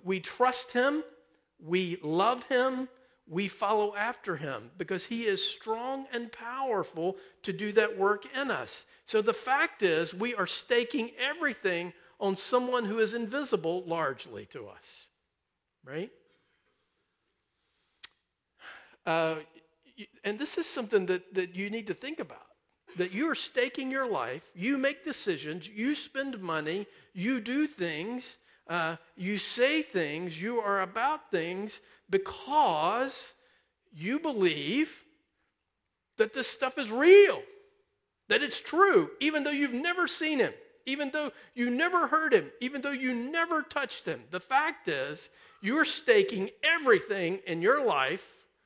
we 0.03 0.19
trust 0.19 0.71
him 0.71 1.03
we 1.59 1.97
love 2.03 2.43
him, 2.43 2.87
we 3.29 3.47
follow 3.47 3.95
after 3.95 4.37
him 4.37 4.71
because 4.77 5.05
he 5.05 5.25
is 5.25 5.43
strong 5.43 6.05
and 6.13 6.31
powerful 6.31 7.17
to 7.43 7.51
do 7.51 7.71
that 7.73 7.97
work 7.97 8.25
in 8.35 8.49
us. 8.49 8.85
So 9.05 9.21
the 9.21 9.33
fact 9.33 9.83
is, 9.83 10.13
we 10.13 10.33
are 10.35 10.47
staking 10.47 11.11
everything 11.19 11.93
on 12.19 12.35
someone 12.35 12.85
who 12.85 12.99
is 12.99 13.13
invisible 13.13 13.83
largely 13.85 14.45
to 14.47 14.67
us, 14.67 15.07
right? 15.85 16.11
Uh, 19.05 19.35
and 20.23 20.39
this 20.39 20.57
is 20.57 20.65
something 20.65 21.05
that, 21.07 21.33
that 21.33 21.55
you 21.55 21.69
need 21.69 21.87
to 21.87 21.93
think 21.93 22.19
about 22.19 22.43
that 22.95 23.11
you 23.11 23.29
are 23.29 23.35
staking 23.35 23.91
your 23.91 24.09
life, 24.09 24.41
you 24.55 24.75
make 24.75 25.05
decisions, 25.05 25.67
you 25.67 25.93
spend 25.93 26.39
money, 26.41 26.87
you 27.13 27.39
do 27.39 27.67
things 27.67 28.37
uh, 28.69 28.97
you 29.15 29.37
say 29.37 29.81
things, 29.81 30.41
you 30.41 30.59
are 30.59 30.81
about 30.81 31.31
things 31.31 31.79
because 32.09 33.33
you 33.93 34.19
believe 34.19 35.03
that 36.17 36.33
this 36.33 36.47
stuff 36.47 36.77
is 36.77 36.91
real, 36.91 37.41
that 38.29 38.43
it's 38.43 38.59
true, 38.59 39.11
even 39.19 39.43
though 39.43 39.51
you've 39.51 39.73
never 39.73 40.07
seen 40.07 40.39
him, 40.39 40.53
even 40.85 41.11
though 41.11 41.31
you 41.53 41.69
never 41.69 42.07
heard 42.07 42.33
him, 42.33 42.51
even 42.61 42.81
though 42.81 42.91
you 42.91 43.13
never 43.13 43.61
touched 43.61 44.05
him. 44.05 44.21
The 44.31 44.39
fact 44.39 44.87
is, 44.87 45.29
you're 45.61 45.85
staking 45.85 46.49
everything 46.63 47.39
in 47.45 47.61
your 47.61 47.85
life. 47.85 48.25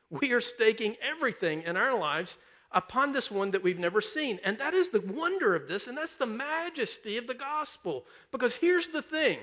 We 0.09 0.31
are 0.33 0.41
staking 0.41 0.95
everything 1.01 1.63
in 1.63 1.77
our 1.77 1.97
lives 1.97 2.37
upon 2.71 3.11
this 3.11 3.29
one 3.29 3.51
that 3.51 3.63
we've 3.63 3.79
never 3.79 4.01
seen. 4.01 4.39
And 4.43 4.57
that 4.59 4.73
is 4.73 4.89
the 4.89 5.01
wonder 5.01 5.55
of 5.55 5.67
this, 5.67 5.87
and 5.87 5.97
that's 5.97 6.15
the 6.15 6.25
majesty 6.25 7.17
of 7.17 7.27
the 7.27 7.33
gospel. 7.33 8.05
Because 8.31 8.55
here's 8.55 8.89
the 8.89 9.01
thing 9.01 9.39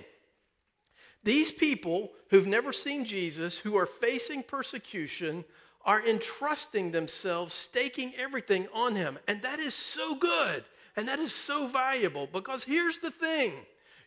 these 1.29 1.53
people 1.53 2.11
who've 2.31 2.47
never 2.47 2.73
seen 2.73 3.05
Jesus, 3.05 3.59
who 3.59 3.77
are 3.77 3.85
facing 3.85 4.43
persecution, 4.43 5.45
are 5.85 6.03
entrusting 6.07 6.91
themselves, 6.91 7.53
staking 7.53 8.15
everything 8.17 8.67
on 8.73 8.97
him. 8.97 9.19
And 9.29 9.43
that 9.43 9.61
is 9.61 9.75
so 9.75 10.15
good 10.15 10.65
and 10.97 11.07
that 11.07 11.19
is 11.19 11.35
so 11.35 11.69
valuable 11.69 12.27
because 12.33 12.65
here's 12.65 13.01
the 13.01 13.11
thing 13.11 13.53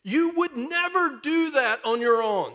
you 0.02 0.34
would 0.36 0.58
never 0.58 1.20
do 1.22 1.52
that 1.52 1.80
on 1.86 2.02
your 2.02 2.24
own. 2.24 2.54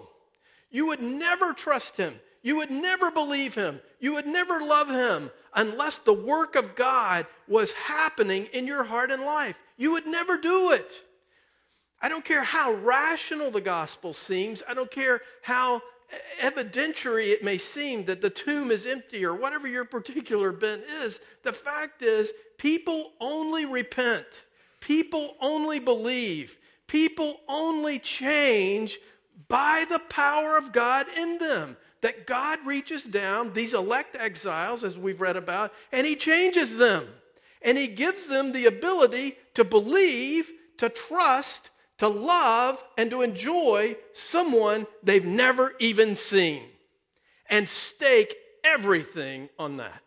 You 0.72 0.88
would 0.88 1.00
never 1.00 1.52
trust 1.52 1.96
him. 1.96 2.16
You 2.42 2.56
would 2.56 2.72
never 2.72 3.12
believe 3.12 3.54
him. 3.54 3.80
You 4.00 4.14
would 4.14 4.26
never 4.26 4.60
love 4.60 4.90
him 4.90 5.30
unless 5.54 5.98
the 5.98 6.12
work 6.12 6.56
of 6.56 6.74
God 6.74 7.26
was 7.46 7.70
happening 7.70 8.46
in 8.52 8.66
your 8.66 8.82
heart 8.82 9.12
and 9.12 9.22
life. 9.22 9.60
You 9.76 9.92
would 9.92 10.08
never 10.08 10.36
do 10.36 10.72
it. 10.72 11.02
I 12.00 12.08
don't 12.08 12.24
care 12.24 12.44
how 12.44 12.72
rational 12.74 13.50
the 13.50 13.60
gospel 13.60 14.12
seems. 14.12 14.62
I 14.68 14.74
don't 14.74 14.90
care 14.90 15.22
how 15.42 15.82
evidentiary 16.40 17.32
it 17.32 17.42
may 17.42 17.58
seem 17.58 18.04
that 18.04 18.20
the 18.20 18.30
tomb 18.30 18.70
is 18.70 18.86
empty 18.86 19.24
or 19.24 19.34
whatever 19.34 19.66
your 19.66 19.84
particular 19.84 20.52
bent 20.52 20.82
is. 20.84 21.20
The 21.42 21.52
fact 21.52 22.02
is, 22.02 22.32
people 22.58 23.12
only 23.20 23.64
repent, 23.64 24.44
people 24.80 25.34
only 25.40 25.78
believe, 25.78 26.58
people 26.86 27.40
only 27.48 27.98
change 27.98 28.98
by 29.48 29.84
the 29.88 29.98
power 29.98 30.56
of 30.56 30.72
God 30.72 31.06
in 31.16 31.38
them. 31.38 31.76
That 32.02 32.26
God 32.26 32.60
reaches 32.64 33.02
down, 33.02 33.52
these 33.52 33.74
elect 33.74 34.16
exiles, 34.16 34.84
as 34.84 34.96
we've 34.96 35.20
read 35.20 35.36
about, 35.36 35.72
and 35.90 36.06
He 36.06 36.14
changes 36.14 36.76
them. 36.76 37.08
And 37.62 37.76
He 37.76 37.88
gives 37.88 38.26
them 38.26 38.52
the 38.52 38.66
ability 38.66 39.36
to 39.54 39.64
believe, 39.64 40.52
to 40.76 40.88
trust, 40.88 41.70
to 41.98 42.08
love 42.08 42.82
and 42.98 43.10
to 43.10 43.22
enjoy 43.22 43.96
someone 44.12 44.86
they've 45.02 45.24
never 45.24 45.74
even 45.78 46.14
seen 46.14 46.64
and 47.48 47.68
stake 47.68 48.36
everything 48.64 49.48
on 49.58 49.78
that. 49.78 50.02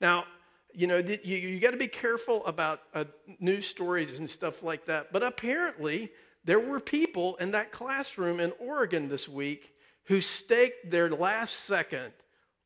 Now, 0.00 0.24
you 0.72 0.86
know, 0.86 0.98
you, 0.98 1.36
you 1.36 1.60
got 1.60 1.72
to 1.72 1.76
be 1.76 1.88
careful 1.88 2.44
about 2.46 2.80
uh, 2.94 3.04
news 3.40 3.66
stories 3.66 4.18
and 4.18 4.28
stuff 4.28 4.62
like 4.62 4.86
that. 4.86 5.12
But 5.12 5.22
apparently, 5.22 6.10
there 6.44 6.60
were 6.60 6.80
people 6.80 7.36
in 7.36 7.50
that 7.52 7.72
classroom 7.72 8.40
in 8.40 8.52
Oregon 8.60 9.08
this 9.08 9.28
week 9.28 9.74
who 10.04 10.20
staked 10.20 10.90
their 10.90 11.10
last 11.10 11.64
second 11.66 12.12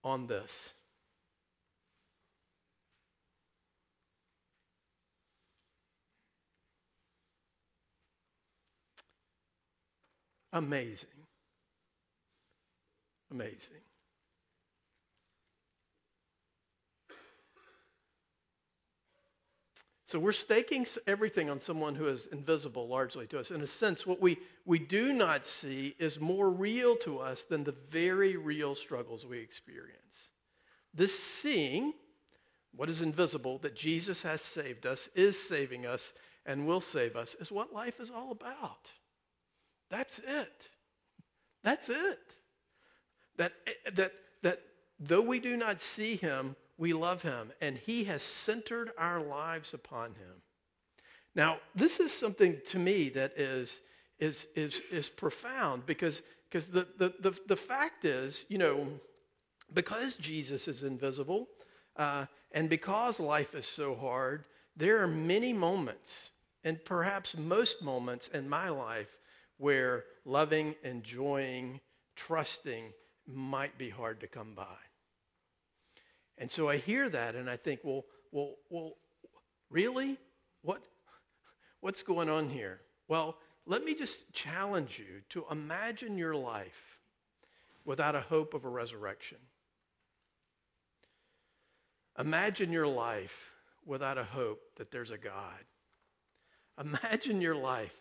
on 0.03 0.27
this. 0.27 0.53
Amazing. 10.54 11.08
Amazing. 13.30 13.82
So 20.06 20.20
we're 20.20 20.32
staking 20.32 20.87
everything 21.08 21.50
on 21.50 21.61
someone 21.61 21.96
who 21.96 22.06
is 22.06 22.26
invisible 22.26 22.87
largely 22.87 23.26
to 23.26 23.40
us. 23.40 23.50
In 23.50 23.62
a 23.62 23.66
sense, 23.66 24.06
what 24.06 24.20
we, 24.20 24.38
we 24.64 24.78
do 24.78 25.12
not 25.12 25.44
see 25.44 25.96
is 25.99 26.20
more 26.20 26.50
real 26.50 26.94
to 26.99 27.18
us 27.18 27.42
than 27.42 27.64
the 27.64 27.75
very 27.90 28.37
real 28.37 28.76
struggles 28.76 29.26
we 29.26 29.40
experience. 29.40 30.28
This 30.94 31.18
seeing 31.18 31.94
what 32.76 32.88
is 32.88 33.02
invisible, 33.02 33.58
that 33.58 33.75
Jesus 33.75 34.23
has 34.23 34.40
saved 34.40 34.87
us, 34.87 35.08
is 35.16 35.37
saving 35.40 35.84
us, 35.84 36.12
and 36.46 36.66
will 36.66 36.80
save 36.80 37.16
us, 37.16 37.34
is 37.40 37.50
what 37.50 37.73
life 37.73 37.99
is 37.99 38.11
all 38.11 38.30
about. 38.30 38.92
That's 39.97 40.19
it. 40.19 40.59
That's 41.63 41.89
it. 41.89 42.19
That, 43.39 43.53
that, 43.99 44.13
that 44.43 44.59
though 44.99 45.27
we 45.33 45.39
do 45.39 45.57
not 45.57 45.81
see 45.81 46.17
him, 46.17 46.57
we 46.79 46.93
love 46.93 47.23
him, 47.23 47.53
and 47.61 47.79
he 47.79 48.05
has 48.05 48.23
centered 48.23 48.91
our 48.99 49.21
lives 49.21 49.75
upon 49.75 50.09
him. 50.11 50.37
Now, 51.35 51.59
this 51.83 52.01
is 52.01 52.13
something 52.13 52.53
to 52.73 52.79
me 52.79 53.09
that 53.11 53.33
is, 53.39 53.81
is, 54.19 54.37
is, 54.57 54.83
is 54.91 55.09
profound 55.09 55.87
because, 55.87 56.23
because 56.49 56.67
the, 56.67 56.85
the, 56.99 57.09
the, 57.21 57.33
the 57.47 57.57
fact 57.57 58.05
is, 58.05 58.45
you 58.49 58.59
know, 58.59 58.89
because 59.73 60.17
Jesus 60.17 60.67
is 60.67 60.83
invisible 60.83 61.43
uh, 61.97 62.27
and 62.51 62.69
because 62.69 63.21
life 63.21 63.55
is 63.55 63.67
so 63.67 63.95
hard, 63.95 64.45
There 64.77 65.03
are 65.03 65.09
many 65.09 65.53
moments, 65.53 66.31
and 66.65 66.85
perhaps 66.85 67.37
most 67.37 67.83
moments 67.83 68.29
in 68.29 68.49
my 68.49 68.69
life, 68.69 69.17
where 69.58 70.04
loving, 70.25 70.75
enjoying, 70.82 71.80
trusting 72.16 72.92
might 73.26 73.78
be 73.78 73.90
hard 73.90 74.20
to 74.20 74.26
come 74.26 74.54
by. 74.54 74.76
And 76.38 76.50
so 76.50 76.68
I 76.68 76.76
hear 76.78 77.08
that 77.08 77.34
and 77.34 77.49
I 77.49 77.56
think, 77.56 77.80
well, 77.84 78.04
well, 78.32 78.56
well, 78.68 78.92
really? 79.70 80.18
What, 80.62 80.82
what's 81.80 82.02
going 82.02 82.28
on 82.28 82.49
here? 82.50 82.80
Well, 83.08 83.37
let 83.66 83.84
me 83.84 83.94
just 83.94 84.32
challenge 84.32 84.99
you 84.99 85.23
to 85.30 85.44
imagine 85.50 86.18
your 86.18 86.34
life 86.34 86.99
without 87.84 88.14
a 88.14 88.20
hope 88.20 88.54
of 88.54 88.64
a 88.64 88.68
resurrection. 88.68 89.38
Imagine 92.18 92.73
your 92.73 92.87
life 92.87 93.54
without 93.87 94.18
a 94.18 94.25
hope 94.25 94.61
that 94.76 94.90
there's 94.90 95.11
a 95.11 95.18
God. 95.18 95.64
Imagine 96.80 97.40
your 97.40 97.56
life 97.56 97.94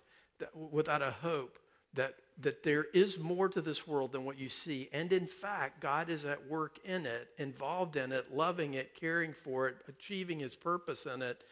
without 0.54 1.02
a 1.02 1.12
hope 1.12 1.60
that, 1.94 2.16
that 2.42 2.64
there 2.64 2.86
is 2.94 3.20
more 3.20 3.48
to 3.50 3.62
this 3.62 3.88
world 3.88 4.12
than 4.12 4.26
what 4.26 4.38
you 4.38 4.50
see. 4.50 4.90
And 4.92 5.14
in 5.14 5.28
fact, 5.28 5.80
God 5.80 6.10
is 6.10 6.26
at 6.26 6.48
work 6.50 6.80
in 6.84 7.06
it, 7.06 7.30
involved 7.38 7.96
in 7.96 8.12
it, 8.12 8.34
loving 8.34 8.74
it, 8.74 8.96
caring 9.00 9.34
for 9.34 9.68
it, 9.68 9.78
achieving 9.88 10.40
his 10.40 10.56
purpose 10.56 11.06
in 11.06 11.22
it, 11.22 11.44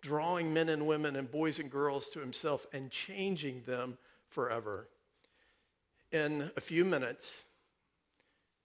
drawing 0.00 0.52
men 0.52 0.70
and 0.70 0.86
women 0.86 1.16
and 1.16 1.30
boys 1.30 1.58
and 1.58 1.70
girls 1.70 2.08
to 2.10 2.20
himself 2.20 2.66
and 2.72 2.90
changing 2.90 3.62
them 3.66 3.98
forever. 4.28 4.88
In 6.12 6.50
a 6.56 6.60
few 6.60 6.84
minutes, 6.84 7.44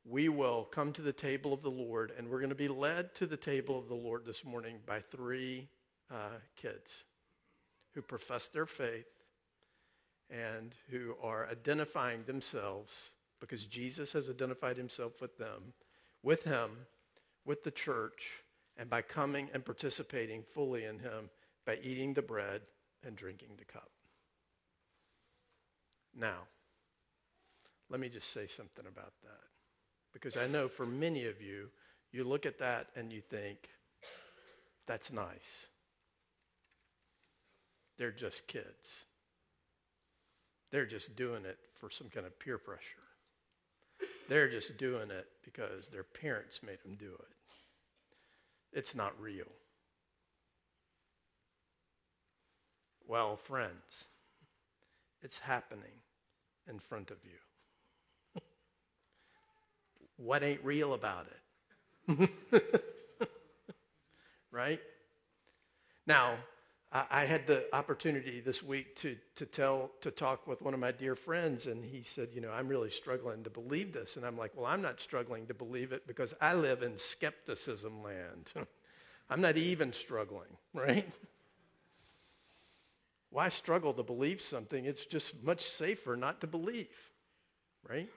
we 0.08 0.30
will 0.30 0.66
come 0.66 0.94
to 0.94 1.02
the 1.02 1.14
table 1.14 1.52
of 1.52 1.64
the 1.64 1.72
Lord, 1.72 2.14
and 2.18 2.30
we're 2.30 2.40
going 2.40 2.50
to 2.50 2.56
be 2.56 2.68
led 2.68 3.14
to 3.16 3.26
the 3.26 3.38
table 3.38 3.78
of 3.78 3.88
the 3.88 3.96
Lord 3.96 4.26
this 4.26 4.46
morning 4.46 4.78
by 4.86 5.00
three 5.00 5.68
uh, 6.12 6.38
kids 6.56 7.04
who 7.94 8.02
profess 8.02 8.48
their 8.48 8.66
faith 8.66 9.06
and 10.30 10.74
who 10.90 11.16
are 11.22 11.48
identifying 11.50 12.24
themselves 12.24 13.12
because 13.40 13.66
Jesus 13.66 14.12
has 14.14 14.30
identified 14.30 14.78
himself 14.78 15.22
with 15.22 15.38
them, 15.38 15.74
with 16.24 16.44
him, 16.44 16.72
with 17.46 17.64
the 17.64 17.72
church, 17.72 18.32
and 18.78 18.90
by 18.90 19.02
coming 19.02 19.50
and 19.54 19.64
participating 19.64 20.44
fully 20.44 20.86
in 20.86 21.00
him 21.00 21.30
by 21.66 21.78
eating 21.84 22.14
the 22.14 22.22
bread 22.22 22.62
and 23.06 23.16
drinking 23.16 23.50
the 23.58 23.66
cup. 23.66 23.90
Now, 26.18 26.48
let 27.90 28.00
me 28.00 28.10
just 28.10 28.32
say 28.34 28.48
something 28.48 28.86
about 28.88 29.14
that. 29.24 29.44
Because 30.14 30.38
I 30.38 30.48
know 30.48 30.68
for 30.68 30.86
many 30.86 31.26
of 31.26 31.42
you, 31.42 31.70
you 32.12 32.24
look 32.24 32.46
at 32.46 32.60
that 32.60 32.88
and 32.96 33.12
you 33.12 33.22
think, 33.22 33.58
that's 34.88 35.12
nice. 35.12 35.68
They're 37.98 38.12
just 38.12 38.48
kids. 38.48 39.06
They're 40.76 40.86
just 40.86 41.16
doing 41.16 41.46
it 41.46 41.58
for 41.74 41.90
some 41.90 42.10
kind 42.10 42.26
of 42.26 42.38
peer 42.38 42.58
pressure. 42.58 42.82
They're 44.28 44.50
just 44.50 44.78
doing 44.78 45.10
it 45.10 45.26
because 45.42 45.88
their 45.88 46.04
parents 46.04 46.60
made 46.62 46.82
them 46.84 46.98
do 47.00 47.14
it. 47.14 48.78
It's 48.78 48.94
not 48.94 49.14
real. 49.18 49.48
Well, 53.08 53.38
friends, 53.38 54.04
it's 55.22 55.38
happening 55.38 56.02
in 56.68 56.80
front 56.80 57.10
of 57.10 57.20
you. 57.24 58.42
what 60.18 60.44
ain't 60.44 60.62
real 60.62 60.94
about 60.94 61.28
it? 62.10 62.30
right? 64.52 64.82
Now, 66.06 66.36
I 67.10 67.26
had 67.26 67.46
the 67.46 67.66
opportunity 67.76 68.40
this 68.40 68.64
week 68.64 68.96
to, 68.98 69.18
to 69.36 69.46
tell, 69.46 69.92
to 70.00 70.12
talk 70.12 70.48
with 70.48 70.62
one 70.62 70.74
of 70.74 70.80
my 70.80 70.94
dear 70.94 71.14
friends, 71.14 71.66
and 71.66 71.84
he 71.84 72.04
said, 72.04 72.30
you 72.34 72.40
know, 72.40 72.52
I'm 72.52 72.70
really 72.70 72.90
struggling 72.90 73.44
to 73.44 73.50
believe 73.50 73.92
this. 73.92 74.16
And 74.16 74.26
I'm 74.26 74.38
like, 74.38 74.52
well, 74.56 74.66
I'm 74.66 74.82
not 74.82 75.02
struggling 75.02 75.46
to 75.48 75.54
believe 75.54 75.92
it 75.92 76.08
because 76.08 76.34
I 76.40 76.54
live 76.54 76.84
in 76.84 76.98
skepticism 76.98 78.02
land. 78.02 78.52
I'm 79.30 79.42
not 79.42 79.58
even 79.58 79.92
struggling, 79.92 80.48
right? 80.74 81.12
Why 83.30 83.50
struggle 83.50 83.94
to 83.94 84.04
believe 84.04 84.40
something? 84.40 84.86
It's 84.86 85.04
just 85.04 85.44
much 85.44 85.68
safer 85.68 86.16
not 86.16 86.40
to 86.42 86.48
believe, 86.48 86.88
right? 87.90 88.08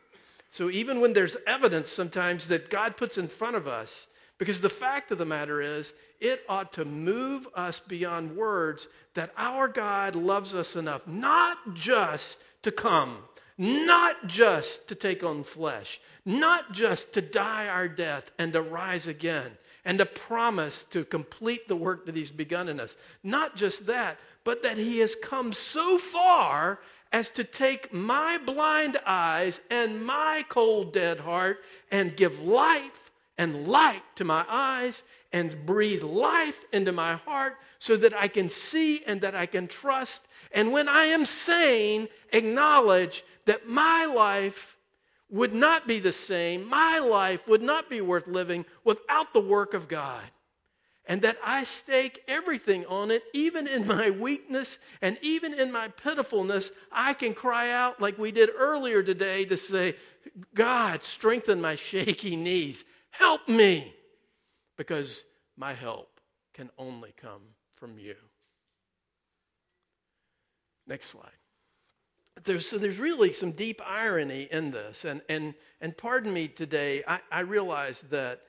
So 0.51 0.71
even 0.71 1.01
when 1.01 1.15
there's 1.15 1.37
evidence 1.49 1.89
sometimes 1.89 2.47
that 2.47 2.71
God 2.71 2.97
puts 2.97 3.19
in 3.19 3.27
front 3.27 3.57
of 3.57 3.67
us, 3.67 4.07
because 4.39 4.61
the 4.61 4.71
fact 4.71 5.11
of 5.11 5.19
the 5.19 5.27
matter 5.27 5.61
is, 5.61 5.93
it 6.21 6.43
ought 6.49 6.73
to 6.75 6.85
move 6.85 7.49
us 7.55 7.81
beyond 7.81 8.37
words 8.37 8.89
that 9.15 9.33
our 9.37 9.69
God 9.69 10.15
loves 10.15 10.55
us 10.55 10.77
enough, 10.77 11.07
not 11.07 11.75
just 11.75 12.39
to 12.63 12.71
come, 12.71 13.19
not 13.57 14.27
just 14.27 14.89
to 14.89 14.95
take 14.95 15.25
on 15.25 15.43
flesh, 15.43 16.01
not 16.25 16.73
just 16.73 17.13
to 17.15 17.21
die 17.21 17.67
our 17.67 17.89
death 17.89 18.31
and 18.39 18.53
to 18.53 18.63
rise 18.63 19.09
again, 19.09 19.51
and 19.85 19.99
to 19.99 20.07
promise 20.07 20.85
to 20.91 21.05
complete 21.05 21.67
the 21.67 21.77
work 21.77 22.07
that 22.07 22.15
He's 22.15 22.31
begun 22.31 22.69
in 22.69 22.79
us. 22.79 22.97
Not 23.25 23.57
just 23.57 23.87
that, 23.87 24.19
but 24.45 24.63
that 24.63 24.77
He 24.77 24.99
has 25.01 25.17
come 25.17 25.53
so 25.53 25.99
far 25.99 26.79
as 27.13 27.31
to 27.31 27.43
take 27.43 27.93
my 27.93 28.39
blind 28.39 28.99
eyes 29.07 29.61
and 29.71 30.05
my 30.05 30.45
cold, 30.49 30.93
dead 30.93 31.21
heart 31.21 31.65
and 31.91 32.17
give 32.17 32.43
life 32.43 33.08
and 33.39 33.69
light 33.69 34.03
to 34.17 34.25
my 34.25 34.45
eyes 34.49 35.05
and 35.33 35.65
breathe 35.65 36.03
life 36.03 36.65
into 36.73 36.93
my 36.93 37.15
heart 37.15 37.57
so 37.79 37.97
that 37.97 38.13
I 38.15 38.29
can 38.29 38.51
see 38.51 39.03
and 39.05 39.21
that 39.21 39.35
I 39.35 39.47
can 39.47 39.69
trust. 39.69 40.27
And 40.53 40.73
when 40.73 40.89
I 40.89 41.05
am 41.05 41.25
sane, 41.25 42.09
acknowledge 42.33 43.25
that 43.47 43.69
my 43.69 44.05
life 44.05 44.77
would 45.31 45.55
not 45.55 45.87
be 45.87 46.01
the 46.01 46.13
same, 46.13 46.69
my 46.69 46.99
life 46.99 47.47
would 47.47 47.63
not 47.63 47.89
be 47.89 48.01
worth 48.01 48.27
living 48.27 48.65
without 48.85 49.33
the 49.33 49.41
work 49.41 49.75
of 49.75 49.87
God. 49.89 50.25
And 51.05 51.23
that 51.23 51.39
I 51.43 51.65
stake 51.65 52.23
everything 52.29 52.85
on 52.85 53.11
it, 53.11 53.23
even 53.33 53.67
in 53.67 53.87
my 53.87 54.11
weakness 54.11 54.79
and 55.01 55.17
even 55.23 55.55
in 55.55 55.73
my 55.73 55.89
pitifulness. 55.89 56.71
I 56.93 57.15
can 57.15 57.33
cry 57.33 57.71
out 57.71 57.99
like 57.99 58.19
we 58.19 58.31
did 58.31 58.51
earlier 58.55 59.03
today 59.03 59.47
to 59.47 59.57
say, 59.57 59.97
God, 60.55 61.03
strengthen 61.03 61.63
my 61.63 61.77
shaky 61.77 62.37
knees. 62.37 62.85
Help 63.19 63.49
me, 63.49 63.93
because 64.77 65.25
my 65.57 65.75
help 65.75 66.21
can 66.55 66.71
only 66.79 67.13
come 67.21 67.43
from 67.75 67.99
you. 67.99 68.15
Next 70.87 71.09
slide. 71.09 71.33
There's, 72.45 72.65
so 72.69 72.79
there's 72.79 73.01
really 73.01 73.33
some 73.33 73.51
deep 73.51 73.81
irony 73.85 74.49
in 74.53 74.71
this. 74.71 75.05
And, 75.05 75.21
and, 75.29 75.55
and 75.81 75.97
pardon 75.97 76.33
me 76.33 76.47
today, 76.47 77.03
I, 77.09 77.19
I 77.33 77.41
realize 77.41 78.05
that 78.11 78.43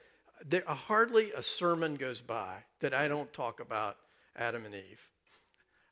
there 0.47 0.63
hardly 0.67 1.31
a 1.35 1.41
sermon 1.41 1.95
goes 1.95 2.21
by 2.21 2.57
that 2.79 2.93
I 2.93 3.07
don't 3.07 3.33
talk 3.33 3.59
about 3.59 3.97
Adam 4.37 4.65
and 4.65 4.75
Eve. 4.75 5.01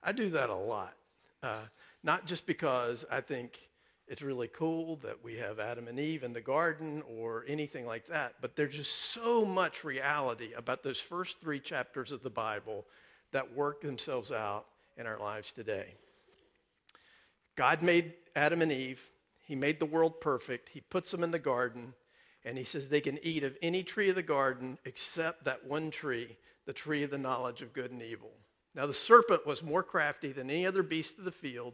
I 0.04 0.12
do 0.12 0.30
that 0.30 0.52
a 0.52 0.56
lot. 0.56 0.94
Uh, 1.42 1.62
not 2.04 2.28
just 2.28 2.46
because 2.46 3.06
I 3.10 3.22
think 3.22 3.58
it's 4.08 4.22
really 4.22 4.48
cool 4.48 4.96
that 4.98 5.22
we 5.22 5.36
have 5.36 5.60
Adam 5.60 5.88
and 5.88 6.00
Eve 6.00 6.24
in 6.24 6.32
the 6.32 6.42
garden 6.42 7.04
or 7.10 7.44
anything 7.48 7.86
like 7.86 8.08
that. 8.08 8.36
But 8.42 8.56
there's 8.56 8.76
just 8.76 9.12
so 9.14 9.44
much 9.44 9.84
reality 9.84 10.54
about 10.56 10.82
those 10.82 11.00
first 11.00 11.42
three 11.42 11.60
chapters 11.60 12.14
of 12.14 12.24
the 12.24 12.30
Bible 12.30 12.86
that 13.34 13.54
work 13.54 13.82
themselves 13.82 14.32
out 14.32 14.66
in 14.96 15.06
our 15.06 15.20
lives 15.20 15.52
today. 15.52 15.96
God 17.58 17.82
made 17.82 18.14
Adam 18.36 18.62
and 18.62 18.72
Eve, 18.72 19.02
He 19.46 19.56
made 19.56 19.80
the 19.80 19.86
world 19.86 20.22
perfect, 20.22 20.70
He 20.70 20.80
puts 20.80 21.12
them 21.12 21.24
in 21.24 21.32
the 21.32 21.40
garden, 21.40 21.94
and 22.46 22.58
He 22.58 22.64
says 22.64 22.88
they 22.88 23.02
can 23.02 23.20
eat 23.24 23.44
of 23.44 23.58
any 23.62 23.84
tree 23.84 24.10
of 24.10 24.16
the 24.16 24.24
garden 24.24 24.78
except 24.86 25.44
that 25.44 25.66
one 25.66 25.92
tree, 25.92 26.38
the 26.66 26.74
tree 26.74 27.04
of 27.04 27.12
the 27.12 27.18
knowledge 27.18 27.62
of 27.62 27.74
good 27.74 27.92
and 27.92 28.02
evil. 28.02 28.32
Now, 28.74 28.86
the 28.86 28.94
serpent 28.94 29.46
was 29.46 29.64
more 29.64 29.84
crafty 29.84 30.32
than 30.32 30.50
any 30.50 30.66
other 30.66 30.84
beast 30.84 31.18
of 31.18 31.26
the 31.26 31.32
field 31.32 31.74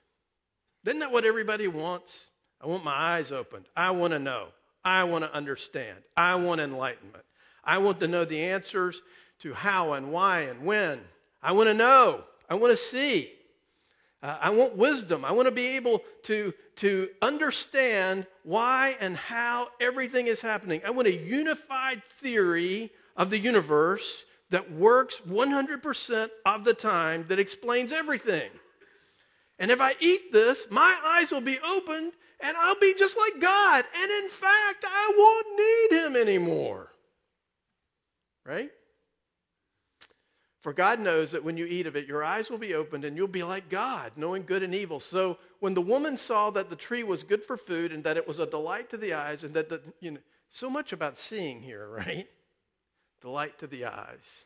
Isn't 0.85 0.99
that 0.99 1.11
what 1.11 1.25
everybody 1.25 1.67
wants? 1.67 2.27
I 2.59 2.67
want 2.67 2.83
my 2.83 2.93
eyes 2.93 3.31
opened. 3.31 3.65
I 3.75 3.91
want 3.91 4.13
to 4.13 4.19
know. 4.19 4.47
I 4.83 5.03
want 5.03 5.23
to 5.23 5.33
understand. 5.33 5.97
I 6.17 6.35
want 6.35 6.61
enlightenment. 6.61 7.23
I 7.63 7.77
want 7.77 7.99
to 7.99 8.07
know 8.07 8.25
the 8.25 8.41
answers 8.41 9.01
to 9.39 9.53
how 9.53 9.93
and 9.93 10.11
why 10.11 10.41
and 10.41 10.65
when. 10.65 10.99
I 11.41 11.51
want 11.51 11.67
to 11.67 11.73
know. 11.73 12.23
I 12.49 12.55
want 12.55 12.71
to 12.71 12.77
see. 12.77 13.31
Uh, 14.23 14.37
I 14.39 14.49
want 14.51 14.77
wisdom. 14.77 15.25
I 15.25 15.31
want 15.31 15.47
to 15.47 15.51
be 15.51 15.67
able 15.69 16.01
to, 16.23 16.53
to 16.77 17.09
understand 17.21 18.27
why 18.43 18.95
and 18.99 19.17
how 19.17 19.69
everything 19.79 20.27
is 20.27 20.41
happening. 20.41 20.81
I 20.85 20.91
want 20.91 21.07
a 21.07 21.15
unified 21.15 22.03
theory 22.19 22.91
of 23.17 23.29
the 23.29 23.39
universe 23.39 24.23
that 24.51 24.71
works 24.71 25.21
100% 25.27 26.29
of 26.45 26.63
the 26.63 26.73
time 26.73 27.25
that 27.29 27.39
explains 27.39 27.91
everything. 27.91 28.49
And 29.61 29.69
if 29.69 29.79
I 29.79 29.93
eat 29.99 30.33
this, 30.33 30.65
my 30.71 30.97
eyes 31.05 31.31
will 31.31 31.39
be 31.39 31.59
opened 31.59 32.13
and 32.39 32.57
I'll 32.57 32.79
be 32.79 32.95
just 32.97 33.15
like 33.15 33.39
God. 33.39 33.85
And 33.95 34.11
in 34.11 34.27
fact, 34.27 34.83
I 34.83 35.13
won't 35.15 35.47
need 35.55 36.03
Him 36.03 36.15
anymore. 36.15 36.91
Right? 38.43 38.71
For 40.61 40.73
God 40.73 40.99
knows 40.99 41.31
that 41.31 41.43
when 41.43 41.57
you 41.57 41.67
eat 41.67 41.85
of 41.85 41.95
it, 41.95 42.07
your 42.07 42.23
eyes 42.23 42.49
will 42.49 42.57
be 42.57 42.73
opened 42.73 43.05
and 43.05 43.15
you'll 43.15 43.27
be 43.27 43.43
like 43.43 43.69
God, 43.69 44.13
knowing 44.15 44.45
good 44.47 44.63
and 44.63 44.73
evil. 44.73 44.99
So 44.99 45.37
when 45.59 45.75
the 45.75 45.81
woman 45.81 46.17
saw 46.17 46.49
that 46.49 46.71
the 46.71 46.75
tree 46.75 47.03
was 47.03 47.21
good 47.21 47.45
for 47.45 47.55
food 47.55 47.91
and 47.91 48.03
that 48.03 48.17
it 48.17 48.27
was 48.27 48.39
a 48.39 48.47
delight 48.47 48.89
to 48.89 48.97
the 48.97 49.13
eyes, 49.13 49.43
and 49.43 49.53
that 49.53 49.69
the, 49.69 49.79
you 49.99 50.09
know, 50.09 50.19
so 50.49 50.71
much 50.71 50.91
about 50.91 51.17
seeing 51.17 51.61
here, 51.61 51.87
right? 52.07 52.27
Delight 53.21 53.59
to 53.59 53.67
the 53.67 53.85
eyes. 53.85 54.45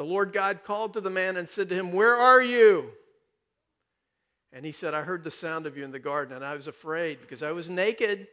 the 0.00 0.06
Lord 0.06 0.32
God 0.32 0.64
called 0.64 0.94
to 0.94 1.02
the 1.02 1.10
man 1.10 1.36
and 1.36 1.46
said 1.46 1.68
to 1.68 1.74
him, 1.74 1.92
Where 1.92 2.16
are 2.16 2.40
you? 2.40 2.88
And 4.50 4.64
he 4.64 4.72
said, 4.72 4.94
I 4.94 5.02
heard 5.02 5.24
the 5.24 5.30
sound 5.30 5.66
of 5.66 5.76
you 5.76 5.84
in 5.84 5.90
the 5.90 5.98
garden, 5.98 6.34
and 6.34 6.42
I 6.42 6.54
was 6.54 6.68
afraid 6.68 7.20
because 7.20 7.42
I 7.42 7.52
was 7.52 7.68
naked, 7.68 8.26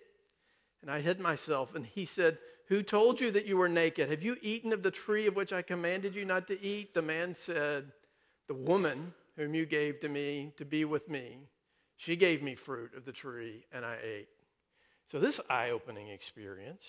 and 0.81 0.89
I 0.89 1.01
hid 1.01 1.19
myself. 1.19 1.75
And 1.75 1.85
he 1.85 2.05
said, 2.05 2.37
who 2.69 2.81
told 2.81 3.19
you 3.19 3.31
that 3.31 3.45
you 3.45 3.57
were 3.57 3.67
naked? 3.67 4.09
Have 4.09 4.23
you 4.23 4.37
eaten 4.41 4.71
of 4.71 4.81
the 4.81 4.91
tree 4.91 5.27
of 5.27 5.35
which 5.35 5.51
I 5.51 5.61
commanded 5.61 6.15
you 6.15 6.23
not 6.23 6.47
to 6.47 6.61
eat? 6.63 6.93
The 6.93 7.01
man 7.01 7.35
said, 7.35 7.91
The 8.47 8.53
woman 8.53 9.13
whom 9.35 9.53
you 9.53 9.65
gave 9.65 9.99
to 9.99 10.07
me 10.07 10.53
to 10.55 10.63
be 10.63 10.85
with 10.85 11.09
me, 11.09 11.39
she 11.97 12.15
gave 12.15 12.41
me 12.41 12.55
fruit 12.55 12.93
of 12.95 13.03
the 13.03 13.11
tree, 13.11 13.65
and 13.73 13.83
I 13.83 13.97
ate. 14.01 14.29
So, 15.11 15.19
this 15.19 15.41
eye 15.49 15.71
opening 15.71 16.07
experience, 16.07 16.83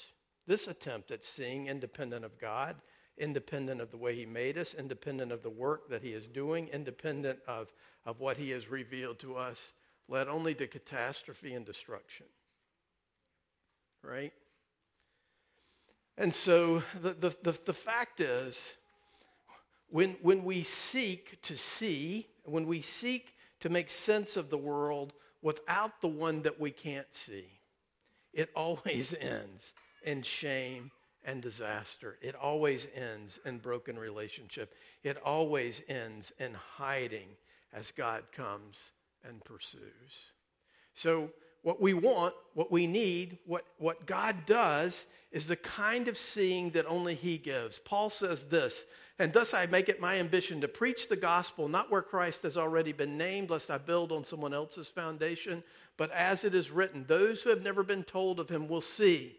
this 0.47 0.69
attempt 0.69 1.11
at 1.11 1.25
seeing 1.25 1.67
independent 1.67 2.25
of 2.25 2.39
God, 2.41 2.77
independent 3.19 3.81
of 3.81 3.91
the 3.91 3.97
way 3.97 4.15
He 4.15 4.27
made 4.27 4.59
us, 4.59 4.75
independent 4.75 5.33
of 5.33 5.43
the 5.43 5.51
work 5.51 5.89
that 5.91 6.03
He 6.03 6.13
is 6.13 6.29
doing, 6.29 6.69
independent 6.69 7.39
of, 7.47 7.73
of 8.07 8.21
what 8.21 8.37
He 8.37 8.51
has 8.51 8.71
revealed 8.71 9.19
to 9.21 9.37
us, 9.37 9.73
led 10.09 10.29
only 10.29 10.55
to 10.55 10.67
catastrophe 10.67 11.55
and 11.55 11.67
destruction. 11.67 12.27
Right? 14.03 14.33
And 16.17 16.35
so 16.35 16.83
the, 17.01 17.13
the, 17.13 17.37
the, 17.43 17.59
the, 17.65 17.75
fact 17.75 18.21
is, 18.21 18.59
when, 19.89 20.17
when 20.21 20.45
we 20.45 20.65
seek 20.65 21.41
to 21.43 21.57
see, 21.57 22.27
when 22.45 22.67
we 22.67 22.83
seek 22.83 23.35
to 23.61 23.69
make 23.69 23.89
sense 23.91 24.37
of 24.37 24.51
the 24.51 24.59
world 24.59 25.13
without 25.43 26.01
the 26.01 26.09
one 26.09 26.43
that 26.43 26.59
we 26.59 26.71
can't 26.71 27.07
see, 27.13 27.47
it 28.33 28.51
always 28.57 29.15
ends 29.21 29.73
in 30.05 30.23
shame 30.23 30.91
and 31.29 31.43
disaster. 31.43 32.17
It 32.23 32.35
always 32.35 32.89
ends 32.95 33.39
in 33.45 33.59
broken 33.59 33.99
relationship. 33.99 34.75
It 35.05 35.19
always 35.23 35.83
ends 35.87 36.33
in 36.39 36.55
hiding 36.55 37.29
as 37.75 37.91
God 37.91 38.23
comes 38.33 38.81
and 39.23 39.45
pursues. 39.45 39.83
So 40.95 41.29
what 41.63 41.83
we 41.83 41.93
want, 41.93 42.33
what 42.55 42.73
we 42.73 42.87
need, 42.87 43.39
what, 43.45 43.67
what 43.77 44.07
God 44.07 44.47
does 44.47 45.05
is 45.31 45.47
the 45.47 45.57
kind 45.57 46.09
of 46.09 46.17
seeing 46.17 46.71
that 46.71 46.87
only 46.87 47.15
He 47.15 47.37
gives. 47.37 47.79
Paul 47.79 48.09
says 48.09 48.45
this, 48.45 48.87
and 49.19 49.31
thus 49.31 49.53
I 49.53 49.67
make 49.67 49.91
it 49.91 50.01
my 50.01 50.17
ambition 50.17 50.63
to 50.63 50.69
preach 50.69 51.11
the 51.11 51.17
gospel, 51.17 51.69
not 51.69 51.91
where 51.91 52.01
Christ 52.01 52.43
has 52.45 52.57
already 52.57 52.93
been 52.93 53.19
named, 53.19 53.51
lest 53.51 53.71
I 53.71 53.77
build 53.77 54.13
on 54.13 54.25
someone 54.25 54.55
else's 54.55 54.89
foundation, 54.89 55.63
but 55.99 56.11
as 56.13 56.45
it 56.45 56.55
is 56.55 56.71
written, 56.71 57.05
those 57.07 57.43
who 57.43 57.51
have 57.51 57.63
never 57.63 57.83
been 57.83 58.05
told 58.05 58.41
of 58.41 58.49
Him 58.49 58.67
will 58.67 58.81
see, 58.81 59.37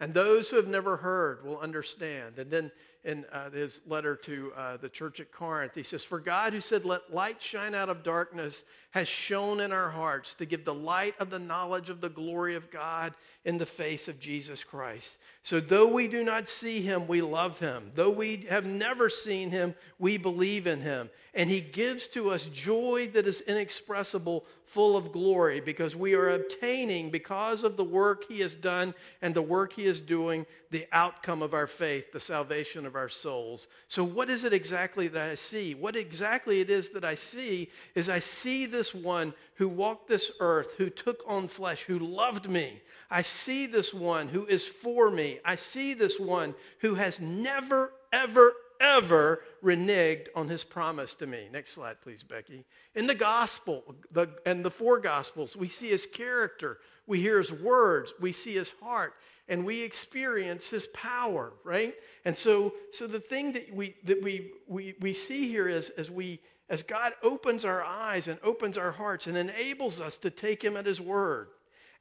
and 0.00 0.14
those 0.14 0.48
who 0.48 0.56
have 0.56 0.68
never 0.68 0.98
heard 0.98 1.44
will 1.44 1.58
understand. 1.58 2.38
And 2.38 2.50
then 2.50 2.70
in 3.08 3.24
uh, 3.32 3.48
his 3.50 3.80
letter 3.86 4.14
to 4.14 4.52
uh, 4.54 4.76
the 4.76 4.88
church 4.88 5.18
at 5.18 5.32
Corinth. 5.32 5.72
He 5.74 5.82
says, 5.82 6.04
For 6.04 6.20
God, 6.20 6.52
who 6.52 6.60
said, 6.60 6.84
Let 6.84 7.12
light 7.12 7.40
shine 7.40 7.74
out 7.74 7.88
of 7.88 8.02
darkness, 8.02 8.64
has 8.90 9.08
shone 9.08 9.60
in 9.60 9.72
our 9.72 9.88
hearts 9.88 10.34
to 10.34 10.46
give 10.46 10.64
the 10.64 10.74
light 10.74 11.14
of 11.18 11.30
the 11.30 11.38
knowledge 11.38 11.88
of 11.88 12.02
the 12.02 12.10
glory 12.10 12.54
of 12.54 12.70
God 12.70 13.14
in 13.44 13.56
the 13.56 13.66
face 13.66 14.08
of 14.08 14.20
Jesus 14.20 14.62
Christ. 14.62 15.16
So, 15.42 15.58
though 15.58 15.86
we 15.86 16.06
do 16.08 16.22
not 16.22 16.48
see 16.48 16.82
him, 16.82 17.06
we 17.06 17.22
love 17.22 17.58
him. 17.58 17.92
Though 17.94 18.10
we 18.10 18.46
have 18.50 18.66
never 18.66 19.08
seen 19.08 19.50
him, 19.50 19.74
we 19.98 20.18
believe 20.18 20.66
in 20.66 20.80
him. 20.80 21.08
And 21.32 21.48
he 21.48 21.60
gives 21.60 22.08
to 22.08 22.30
us 22.30 22.46
joy 22.46 23.08
that 23.14 23.26
is 23.26 23.40
inexpressible, 23.42 24.44
full 24.66 24.96
of 24.96 25.12
glory, 25.12 25.60
because 25.60 25.94
we 25.94 26.14
are 26.14 26.30
obtaining, 26.30 27.10
because 27.10 27.64
of 27.64 27.76
the 27.76 27.84
work 27.84 28.24
he 28.28 28.40
has 28.40 28.54
done 28.54 28.94
and 29.22 29.34
the 29.34 29.42
work 29.42 29.72
he 29.72 29.84
is 29.84 30.00
doing, 30.00 30.44
the 30.70 30.86
outcome 30.92 31.42
of 31.42 31.54
our 31.54 31.66
faith, 31.66 32.12
the 32.12 32.20
salvation 32.20 32.84
of 32.84 32.96
our 32.98 33.08
souls. 33.08 33.68
So, 33.86 34.04
what 34.04 34.28
is 34.28 34.44
it 34.44 34.52
exactly 34.52 35.08
that 35.08 35.30
I 35.30 35.34
see? 35.34 35.74
What 35.74 35.96
exactly 35.96 36.60
it 36.60 36.68
is 36.68 36.90
that 36.90 37.04
I 37.04 37.14
see 37.14 37.70
is 37.94 38.08
I 38.08 38.18
see 38.18 38.66
this 38.66 38.94
one 38.94 39.32
who 39.54 39.68
walked 39.68 40.08
this 40.08 40.30
earth, 40.40 40.74
who 40.76 40.90
took 40.90 41.22
on 41.26 41.48
flesh, 41.48 41.84
who 41.84 41.98
loved 41.98 42.48
me. 42.48 42.82
I 43.10 43.22
see 43.22 43.66
this 43.66 43.94
one 43.94 44.28
who 44.28 44.44
is 44.46 44.66
for 44.66 45.10
me. 45.10 45.38
I 45.44 45.54
see 45.54 45.94
this 45.94 46.20
one 46.20 46.54
who 46.80 46.96
has 46.96 47.20
never, 47.20 47.92
ever, 48.12 48.52
ever 48.80 49.42
reneged 49.62 50.28
on 50.34 50.48
his 50.48 50.64
promise 50.64 51.14
to 51.16 51.26
me. 51.26 51.48
Next 51.52 51.72
slide, 51.72 52.00
please, 52.02 52.22
Becky. 52.22 52.64
In 52.94 53.06
the 53.06 53.14
gospel 53.14 53.94
the, 54.10 54.28
and 54.46 54.64
the 54.64 54.70
four 54.70 54.98
gospels, 54.98 55.56
we 55.56 55.68
see 55.68 55.88
his 55.88 56.06
character, 56.06 56.78
we 57.06 57.20
hear 57.20 57.38
his 57.38 57.52
words, 57.52 58.12
we 58.20 58.32
see 58.32 58.54
his 58.54 58.72
heart, 58.82 59.14
and 59.48 59.64
we 59.64 59.80
experience 59.80 60.68
his 60.68 60.86
power, 60.88 61.52
right? 61.64 61.94
And 62.24 62.36
so, 62.36 62.74
so 62.92 63.06
the 63.06 63.20
thing 63.20 63.52
that 63.52 63.74
we 63.74 63.96
that 64.04 64.22
we 64.22 64.52
we, 64.66 64.94
we 65.00 65.14
see 65.14 65.48
here 65.48 65.68
is 65.68 65.90
as 65.90 66.10
we 66.10 66.40
as 66.70 66.82
God 66.82 67.14
opens 67.22 67.64
our 67.64 67.82
eyes 67.82 68.28
and 68.28 68.38
opens 68.42 68.76
our 68.76 68.90
hearts 68.90 69.26
and 69.26 69.36
enables 69.36 70.00
us 70.00 70.18
to 70.18 70.30
take 70.30 70.62
him 70.62 70.76
at 70.76 70.84
his 70.84 71.00
word 71.00 71.48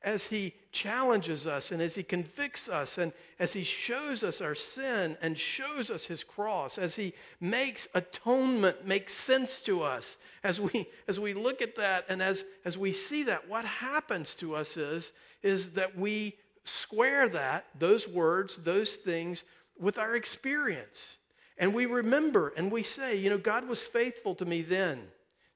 as 0.04 0.26
he 0.26 0.54
challenges 0.72 1.48
us 1.48 1.72
and 1.72 1.82
as 1.82 1.96
he 1.96 2.04
convicts 2.04 2.70
us 2.70 2.98
and 2.98 3.12
as 3.40 3.54
he 3.54 3.64
shows 3.64 4.24
us 4.24 4.42
our 4.42 4.56
sin 4.56 5.18
and 5.22 5.38
shows 5.38 5.90
us 5.90 6.06
his 6.06 6.24
cross, 6.24 6.78
as 6.78 6.96
he 6.96 7.14
makes 7.42 7.88
atonement 7.94 8.86
make 8.86 9.10
sense 9.10 9.60
to 9.60 9.82
us, 9.82 10.18
as 10.44 10.62
we, 10.62 10.88
as 11.08 11.20
we 11.20 11.34
look 11.34 11.62
at 11.62 11.76
that 11.76 12.06
and 12.10 12.22
as, 12.22 12.44
as 12.64 12.78
we 12.78 12.94
see 12.94 13.24
that, 13.24 13.50
what 13.50 13.66
happens 13.66 14.36
to 14.36 14.56
us 14.56 14.78
is, 14.78 15.12
is 15.42 15.72
that 15.72 15.98
we 15.98 16.38
square 16.64 17.28
that, 17.30 17.66
those 17.78 18.08
words, 18.08 18.58
those 18.58 18.96
things, 18.96 19.44
with 19.80 19.98
our 19.98 20.16
experience. 20.16 21.16
And 21.58 21.74
we 21.74 21.86
remember 21.86 22.54
and 22.56 22.72
we 22.72 22.84
say, 22.84 23.16
you 23.16 23.30
know, 23.30 23.38
God 23.38 23.68
was 23.68 23.82
faithful 23.82 24.36
to 24.36 24.46
me 24.46 24.62
then. 24.62 25.02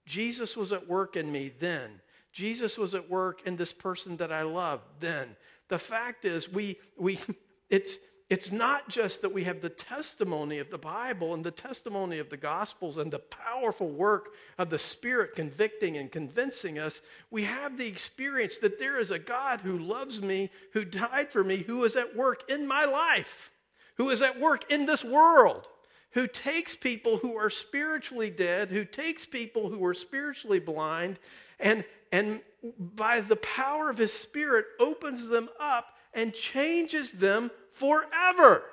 Jesus 0.06 0.58
was 0.58 0.74
at 0.74 0.88
work 0.88 1.16
in 1.16 1.32
me 1.32 1.52
then. 1.60 2.02
Jesus 2.32 2.78
was 2.78 2.96
at 2.96 3.10
work 3.10 3.42
in 3.46 3.56
this 3.56 3.74
person 3.74 4.18
that 4.18 4.32
I 4.32 4.44
love 4.44 4.82
then. 5.00 5.36
The 5.68 5.80
fact 5.80 6.26
is, 6.26 6.52
we, 6.52 6.78
we, 6.98 7.20
it's, 7.70 7.98
it's 8.30 8.50
not 8.50 8.88
just 8.88 9.22
that 9.24 9.34
we 9.34 9.44
have 9.44 9.60
the 9.60 9.70
testimony 9.70 10.60
of 10.60 10.70
the 10.70 10.78
Bible 10.78 11.34
and 11.34 11.44
the 11.44 11.52
testimony 11.52 12.20
of 12.20 12.30
the 12.30 12.38
Gospels 12.38 12.98
and 12.98 13.12
the 13.12 13.20
powerful 13.20 13.90
work 13.90 14.30
of 14.58 14.70
the 14.70 14.80
Spirit 14.80 15.36
convicting 15.36 15.98
and 15.98 16.10
convincing 16.10 16.80
us. 16.80 17.02
We 17.30 17.44
have 17.44 17.78
the 17.78 17.88
experience 17.88 18.58
that 18.60 18.80
there 18.80 19.00
is 19.00 19.12
a 19.12 19.20
God 19.20 19.60
who 19.60 19.78
loves 19.78 20.22
me, 20.22 20.50
who 20.72 20.86
died 20.86 21.30
for 21.30 21.44
me, 21.44 21.58
who 21.58 21.84
is 21.84 21.98
at 21.98 22.16
work 22.16 22.50
in 22.50 22.66
my 22.66 22.86
life, 22.86 23.52
who 23.96 24.10
is 24.10 24.22
at 24.22 24.40
work 24.40 24.72
in 24.72 24.86
this 24.86 25.04
world, 25.04 25.68
who 26.12 26.26
takes 26.26 26.74
people 26.78 27.18
who 27.18 27.36
are 27.36 27.50
spiritually 27.50 28.30
dead, 28.30 28.70
who 28.70 28.86
takes 28.86 29.26
people 29.26 29.70
who 29.70 29.84
are 29.84 29.94
spiritually 29.94 30.60
blind, 30.60 31.20
and, 31.60 31.84
and 32.12 32.42
by 32.78 33.22
the 33.22 33.38
power 33.38 33.90
of 33.90 33.98
his 33.98 34.14
spirit 34.14 34.66
opens 34.80 35.28
them 35.28 35.50
up 35.60 35.88
and 36.14 36.34
changes 36.34 37.12
them 37.12 37.50
forever. 37.72 38.64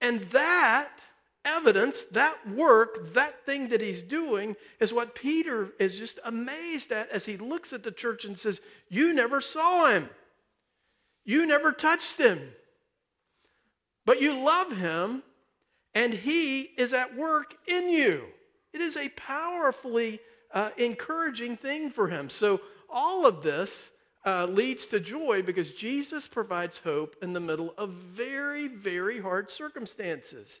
And 0.00 0.20
that 0.30 0.90
evidence, 1.44 2.04
that 2.12 2.48
work, 2.48 3.12
that 3.14 3.44
thing 3.44 3.68
that 3.68 3.80
he's 3.80 4.02
doing 4.02 4.56
is 4.80 4.92
what 4.92 5.14
Peter 5.14 5.72
is 5.78 5.98
just 5.98 6.18
amazed 6.24 6.90
at 6.92 7.10
as 7.10 7.26
he 7.26 7.36
looks 7.36 7.72
at 7.72 7.82
the 7.82 7.92
church 7.92 8.24
and 8.24 8.38
says, 8.38 8.60
You 8.88 9.12
never 9.12 9.40
saw 9.40 9.88
him. 9.88 10.08
You 11.24 11.46
never 11.46 11.72
touched 11.72 12.18
him. 12.18 12.52
But 14.06 14.20
you 14.20 14.34
love 14.34 14.76
him, 14.76 15.22
and 15.94 16.12
he 16.12 16.60
is 16.60 16.92
at 16.92 17.16
work 17.16 17.54
in 17.66 17.88
you. 17.88 18.24
It 18.72 18.80
is 18.80 18.96
a 18.96 19.08
powerfully 19.10 20.20
uh, 20.54 20.70
encouraging 20.78 21.56
thing 21.56 21.90
for 21.90 22.08
him. 22.08 22.30
So, 22.30 22.60
all 22.88 23.26
of 23.26 23.42
this 23.42 23.90
uh, 24.24 24.46
leads 24.46 24.86
to 24.86 25.00
joy 25.00 25.42
because 25.42 25.72
Jesus 25.72 26.26
provides 26.26 26.78
hope 26.78 27.16
in 27.20 27.32
the 27.32 27.40
middle 27.40 27.74
of 27.76 27.90
very, 27.90 28.68
very 28.68 29.20
hard 29.20 29.50
circumstances. 29.50 30.60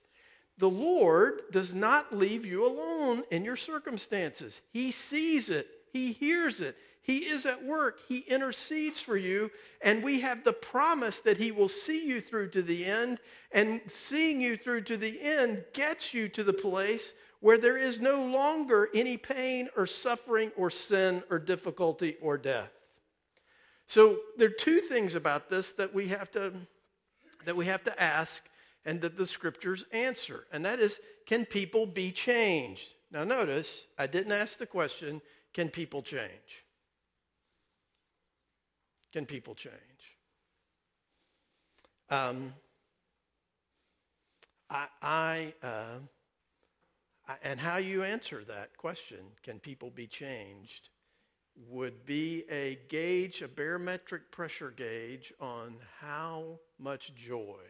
The 0.58 0.68
Lord 0.68 1.42
does 1.50 1.72
not 1.72 2.14
leave 2.14 2.44
you 2.44 2.66
alone 2.66 3.22
in 3.30 3.44
your 3.44 3.56
circumstances. 3.56 4.60
He 4.72 4.90
sees 4.90 5.48
it, 5.48 5.68
He 5.92 6.12
hears 6.12 6.60
it, 6.60 6.76
He 7.02 7.18
is 7.18 7.46
at 7.46 7.64
work, 7.64 8.00
He 8.08 8.18
intercedes 8.18 9.00
for 9.00 9.16
you, 9.16 9.50
and 9.80 10.02
we 10.02 10.20
have 10.20 10.44
the 10.44 10.52
promise 10.52 11.20
that 11.20 11.36
He 11.36 11.50
will 11.50 11.68
see 11.68 12.06
you 12.06 12.20
through 12.20 12.50
to 12.50 12.62
the 12.62 12.84
end, 12.84 13.20
and 13.52 13.80
seeing 13.86 14.40
you 14.40 14.56
through 14.56 14.82
to 14.82 14.96
the 14.96 15.20
end 15.20 15.64
gets 15.72 16.12
you 16.12 16.28
to 16.30 16.44
the 16.44 16.52
place 16.52 17.14
where 17.44 17.58
there 17.58 17.76
is 17.76 18.00
no 18.00 18.24
longer 18.24 18.88
any 18.94 19.18
pain 19.18 19.68
or 19.76 19.86
suffering 19.86 20.50
or 20.56 20.70
sin 20.70 21.22
or 21.28 21.38
difficulty 21.38 22.16
or 22.22 22.38
death. 22.38 22.70
So 23.86 24.16
there 24.38 24.48
are 24.48 24.58
two 24.58 24.80
things 24.80 25.14
about 25.14 25.50
this 25.50 25.72
that 25.72 25.92
we 25.92 26.08
have 26.08 26.30
to 26.30 26.54
that 27.44 27.54
we 27.54 27.66
have 27.66 27.84
to 27.84 28.02
ask 28.02 28.42
and 28.86 28.98
that 29.02 29.18
the 29.18 29.26
scriptures 29.26 29.84
answer. 29.92 30.46
And 30.52 30.64
that 30.64 30.80
is, 30.80 30.98
can 31.26 31.44
people 31.44 31.84
be 31.84 32.10
changed? 32.12 32.94
Now, 33.12 33.24
notice, 33.24 33.88
I 33.98 34.06
didn't 34.06 34.32
ask 34.32 34.56
the 34.56 34.64
question, 34.64 35.20
can 35.52 35.68
people 35.68 36.00
change? 36.00 36.64
Can 39.12 39.26
people 39.26 39.54
change? 39.54 39.74
Um, 42.08 42.54
I, 44.70 44.86
I, 45.02 45.54
uh, 45.62 45.98
and 47.42 47.58
how 47.58 47.76
you 47.76 48.02
answer 48.02 48.44
that 48.44 48.76
question, 48.76 49.18
can 49.42 49.58
people 49.58 49.90
be 49.90 50.06
changed, 50.06 50.90
would 51.68 52.04
be 52.04 52.44
a 52.50 52.78
gauge, 52.88 53.42
a 53.42 53.48
barometric 53.48 54.30
pressure 54.30 54.70
gauge 54.70 55.32
on 55.40 55.76
how 56.00 56.58
much 56.78 57.14
joy 57.14 57.62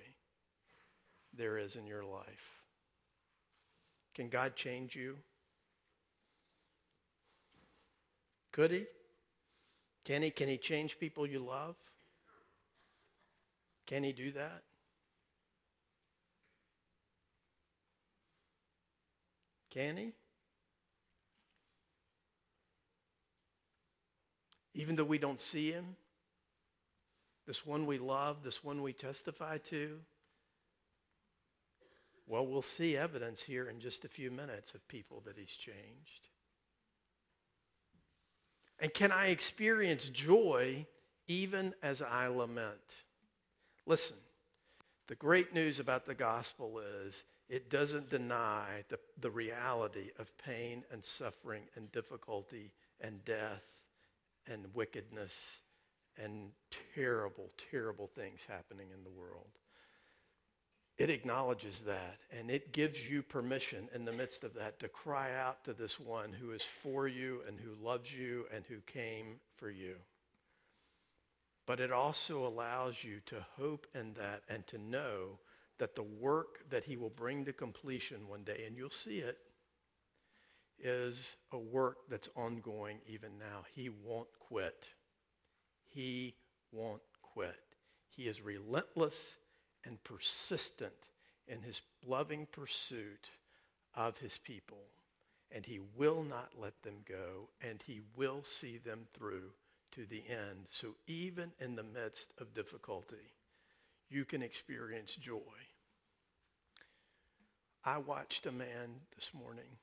there 1.37 1.59
is 1.59 1.77
in 1.77 1.87
your 1.87 2.05
life. 2.05 2.63
Can 4.15 4.29
God 4.29 4.57
change 4.57 4.95
you? 4.95 5.17
Could 8.53 8.71
he? 8.71 8.85
Can 10.05 10.23
he? 10.23 10.31
Can 10.31 10.49
he 10.49 10.57
change 10.57 10.99
people 10.99 11.27
you 11.27 11.45
love? 11.45 11.75
Can 13.87 14.05
he 14.05 14.13
do 14.13 14.33
that? 14.33 14.63
Can 19.75 19.97
he? 19.97 20.13
Even 24.75 24.97
though 24.97 25.05
we 25.05 25.19
don't 25.19 25.41
see 25.41 25.73
him, 25.73 25.97
this 27.47 27.67
one 27.67 27.87
we 27.87 27.99
love, 27.99 28.43
this 28.43 28.63
one 28.63 28.83
we 28.83 28.93
testify 28.93 29.59
to, 29.59 29.99
well, 32.27 32.47
we'll 32.47 32.63
see 32.63 32.97
evidence 32.97 33.43
here 33.43 33.69
in 33.69 33.81
just 33.81 34.05
a 34.05 34.09
few 34.09 34.31
minutes 34.31 34.75
of 34.75 34.87
people 34.89 35.23
that 35.27 35.37
he's 35.37 35.51
changed. 35.51 36.29
And 38.81 38.95
can 38.95 39.13
I 39.13 39.27
experience 39.27 40.09
joy 40.09 40.87
even 41.29 41.75
as 41.83 42.01
I 42.01 42.29
lament? 42.29 42.97
Listen, 43.87 44.17
the 45.09 45.15
great 45.15 45.53
news 45.53 45.81
about 45.81 46.07
the 46.07 46.15
gospel 46.15 46.81
is 47.07 47.25
it 47.49 47.71
doesn't 47.71 48.11
deny 48.11 48.85
the, 48.89 48.99
the 49.21 49.31
reality 49.31 50.11
of 50.19 50.37
pain 50.39 50.85
and 50.93 51.05
suffering 51.05 51.63
and 51.77 51.91
difficulty 51.93 52.73
and 53.01 53.25
death 53.25 53.63
and 54.47 54.67
wickedness 54.75 55.35
and 56.23 56.51
terrible, 56.95 57.51
terrible 57.71 58.07
things 58.07 58.47
happening 58.49 58.89
in 58.97 59.05
the 59.05 59.11
world 59.11 59.51
it 60.97 61.11
acknowledges 61.11 61.81
that 61.81 62.19
and 62.31 62.51
it 62.51 62.73
gives 62.73 63.09
you 63.09 63.23
permission 63.23 63.89
in 63.95 64.05
the 64.05 64.13
midst 64.13 64.45
of 64.45 64.55
that 64.55 64.79
to 64.79 64.89
cry 64.89 65.35
out 65.35 65.65
to 65.65 65.73
this 65.73 65.99
one 65.99 66.33
who 66.33 66.53
is 66.53 66.63
for 66.63 67.09
you 67.09 67.41
and 67.49 67.59
who 67.59 67.85
loves 67.85 68.13
you 68.13 68.47
and 68.55 68.65
who 68.69 68.79
came 68.87 69.41
for 69.57 69.71
you. 69.71 69.97
But 71.67 71.81
it 71.81 71.91
also 71.91 72.47
allows 72.47 73.03
you 73.03 73.21
to 73.27 73.45
hope 73.59 73.87
in 73.95 74.15
that 74.15 74.43
and 74.49 74.67
to 74.69 74.79
know 74.79 75.39
that 75.79 75.97
the 75.97 76.03
work 76.03 76.69
that 76.71 76.85
he 76.85 76.97
will 76.97 77.11
bring 77.11 77.45
to 77.45 77.53
completion 77.53 78.29
one 78.29 78.45
day, 78.45 78.65
and 78.67 78.77
you'll 78.77 78.91
see 78.91 79.19
it, 79.19 79.39
is 80.79 81.37
a 81.53 81.59
work 81.59 81.99
that's 82.09 82.29
ongoing 82.37 82.99
even 83.07 83.39
now. 83.39 83.65
He 83.75 83.89
won't 83.89 84.29
quit. 84.39 84.89
He 85.89 86.35
won't 86.73 87.03
quit. 87.23 87.61
He 88.09 88.25
is 88.29 88.41
relentless 88.41 89.37
and 89.85 90.03
persistent 90.05 90.93
in 91.47 91.63
his 91.63 91.81
loving 92.07 92.47
pursuit 92.51 93.31
of 93.95 94.19
his 94.19 94.39
people. 94.39 94.83
And 95.51 95.65
he 95.65 95.81
will 95.97 96.25
not 96.25 96.51
let 96.61 96.83
them 96.83 96.97
go, 97.09 97.49
and 97.61 97.83
he 97.87 98.01
will 98.17 98.43
see 98.43 98.79
them 98.79 99.07
through 99.17 99.53
to 99.93 100.05
the 100.07 100.25
end. 100.29 100.67
So 100.69 100.97
even 101.07 101.53
in 101.61 101.77
the 101.77 101.85
midst 101.85 102.33
of 102.41 102.55
difficulty, 102.55 103.33
you 104.09 104.25
can 104.25 104.43
experience 104.43 105.15
joy. 105.15 105.39
I 107.85 107.99
watched 107.99 108.47
a 108.47 108.53
man 108.53 109.01
this 109.15 109.31
morning 109.35 109.79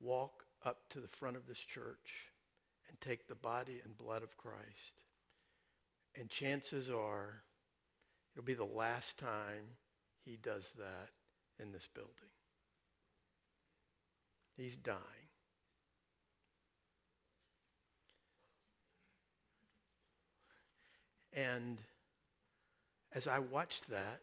walk 0.00 0.44
up 0.64 0.88
to 0.90 1.00
the 1.00 1.08
front 1.08 1.36
of 1.36 1.46
this 1.46 1.58
church 1.58 2.30
and 2.88 3.00
take 3.00 3.28
the 3.28 3.34
body 3.34 3.80
and 3.84 3.96
blood 3.96 4.22
of 4.22 4.36
Christ. 4.36 5.00
And 6.14 6.28
chances 6.28 6.90
are 6.90 7.44
It'll 8.34 8.44
be 8.44 8.54
the 8.54 8.64
last 8.64 9.16
time 9.16 9.76
he 10.24 10.36
does 10.36 10.72
that 10.76 11.10
in 11.62 11.70
this 11.70 11.86
building. 11.94 12.12
He's 14.56 14.76
dying. 14.76 14.98
And 21.32 21.78
as 23.14 23.28
I 23.28 23.38
watched 23.38 23.88
that, 23.90 24.20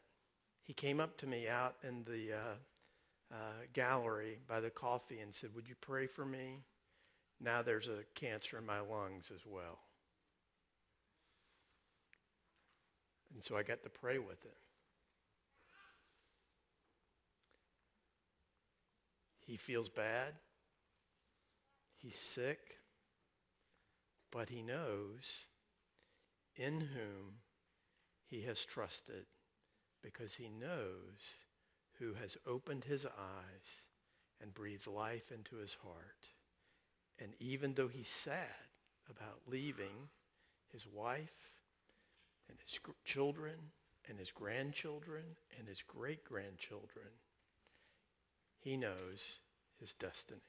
he 0.64 0.74
came 0.74 1.00
up 1.00 1.18
to 1.18 1.28
me 1.28 1.48
out 1.48 1.76
in 1.84 2.04
the 2.04 2.34
uh, 2.34 3.34
uh, 3.34 3.66
gallery 3.74 4.40
by 4.48 4.60
the 4.60 4.70
coffee 4.70 5.20
and 5.20 5.34
said, 5.34 5.52
Would 5.56 5.68
you 5.68 5.76
pray 5.82 6.08
for 6.08 6.26
me? 6.26 6.60
Now 7.40 7.62
there's 7.62 7.88
a 7.88 8.04
cancer 8.16 8.58
in 8.58 8.66
my 8.66 8.82
lungs 8.82 9.32
as 9.34 9.42
well. 9.46 9.80
And 13.34 13.44
so 13.44 13.56
I 13.56 13.64
got 13.64 13.84
to 13.84 13.90
pray 13.90 14.20
with 14.20 14.44
him. 14.44 14.52
He 19.40 19.58
feels 19.58 19.90
bad. 19.90 20.34
He's 21.98 22.18
sick. 22.18 22.60
But 24.32 24.50
he 24.50 24.62
knows 24.62 25.24
in 26.56 26.82
whom 26.82 27.41
he 28.32 28.42
has 28.44 28.64
trusted 28.64 29.26
because 30.02 30.34
he 30.34 30.50
knows 30.50 31.36
who 32.00 32.14
has 32.14 32.38
opened 32.48 32.86
his 32.86 33.06
eyes 33.06 33.84
and 34.42 34.54
breathed 34.54 34.88
life 34.88 35.32
into 35.32 35.58
his 35.58 35.76
heart. 35.84 36.30
And 37.20 37.34
even 37.40 37.74
though 37.74 37.90
he's 37.90 38.08
sad 38.08 38.48
about 39.10 39.42
leaving 39.48 40.10
his 40.72 40.88
wife 40.88 41.52
and 42.50 42.58
his 42.60 42.80
children 43.04 43.58
and 44.10 44.18
his 44.18 44.32
grandchildren 44.32 45.24
and 45.60 45.68
his 45.68 45.82
great 45.86 46.24
grandchildren. 46.24 47.12
He 48.62 48.78
knows 48.78 49.40
his 49.80 49.94
destiny. 49.94 50.40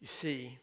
You 0.00 0.06
see, 0.06 0.58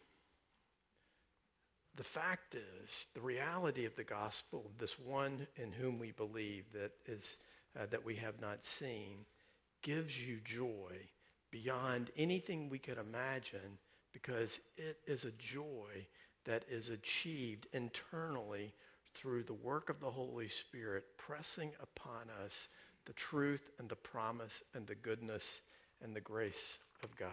the 1.96 2.04
fact 2.04 2.54
is, 2.54 2.90
the 3.14 3.20
reality 3.20 3.84
of 3.84 3.94
the 3.94 4.04
gospel, 4.04 4.70
this 4.78 4.98
one 4.98 5.46
in 5.56 5.72
whom 5.72 5.98
we 5.98 6.10
believe 6.10 6.64
that 6.72 6.92
is 7.06 7.36
uh, 7.78 7.86
that 7.90 8.04
we 8.04 8.16
have 8.16 8.40
not 8.40 8.64
seen, 8.64 9.24
gives 9.82 10.20
you 10.20 10.38
joy 10.44 10.92
beyond 11.50 12.10
anything 12.16 12.68
we 12.68 12.78
could 12.78 12.98
imagine 12.98 13.78
because 14.12 14.58
it 14.76 14.98
is 15.06 15.24
a 15.24 15.32
joy 15.32 16.06
that 16.44 16.64
is 16.70 16.90
achieved 16.90 17.66
internally 17.72 18.72
through 19.14 19.42
the 19.42 19.54
work 19.54 19.88
of 19.88 20.00
the 20.00 20.10
Holy 20.10 20.48
Spirit 20.48 21.04
pressing 21.16 21.72
upon 21.80 22.28
us 22.44 22.68
the 23.06 23.12
truth 23.12 23.70
and 23.78 23.88
the 23.88 23.96
promise 23.96 24.62
and 24.74 24.86
the 24.86 24.94
goodness 24.94 25.60
and 26.02 26.14
the 26.14 26.20
grace 26.20 26.78
of 27.02 27.14
God. 27.16 27.30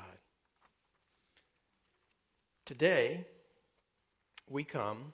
Today, 2.66 3.26
we 4.52 4.64
come 4.64 5.14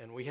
and 0.00 0.12
we 0.12 0.24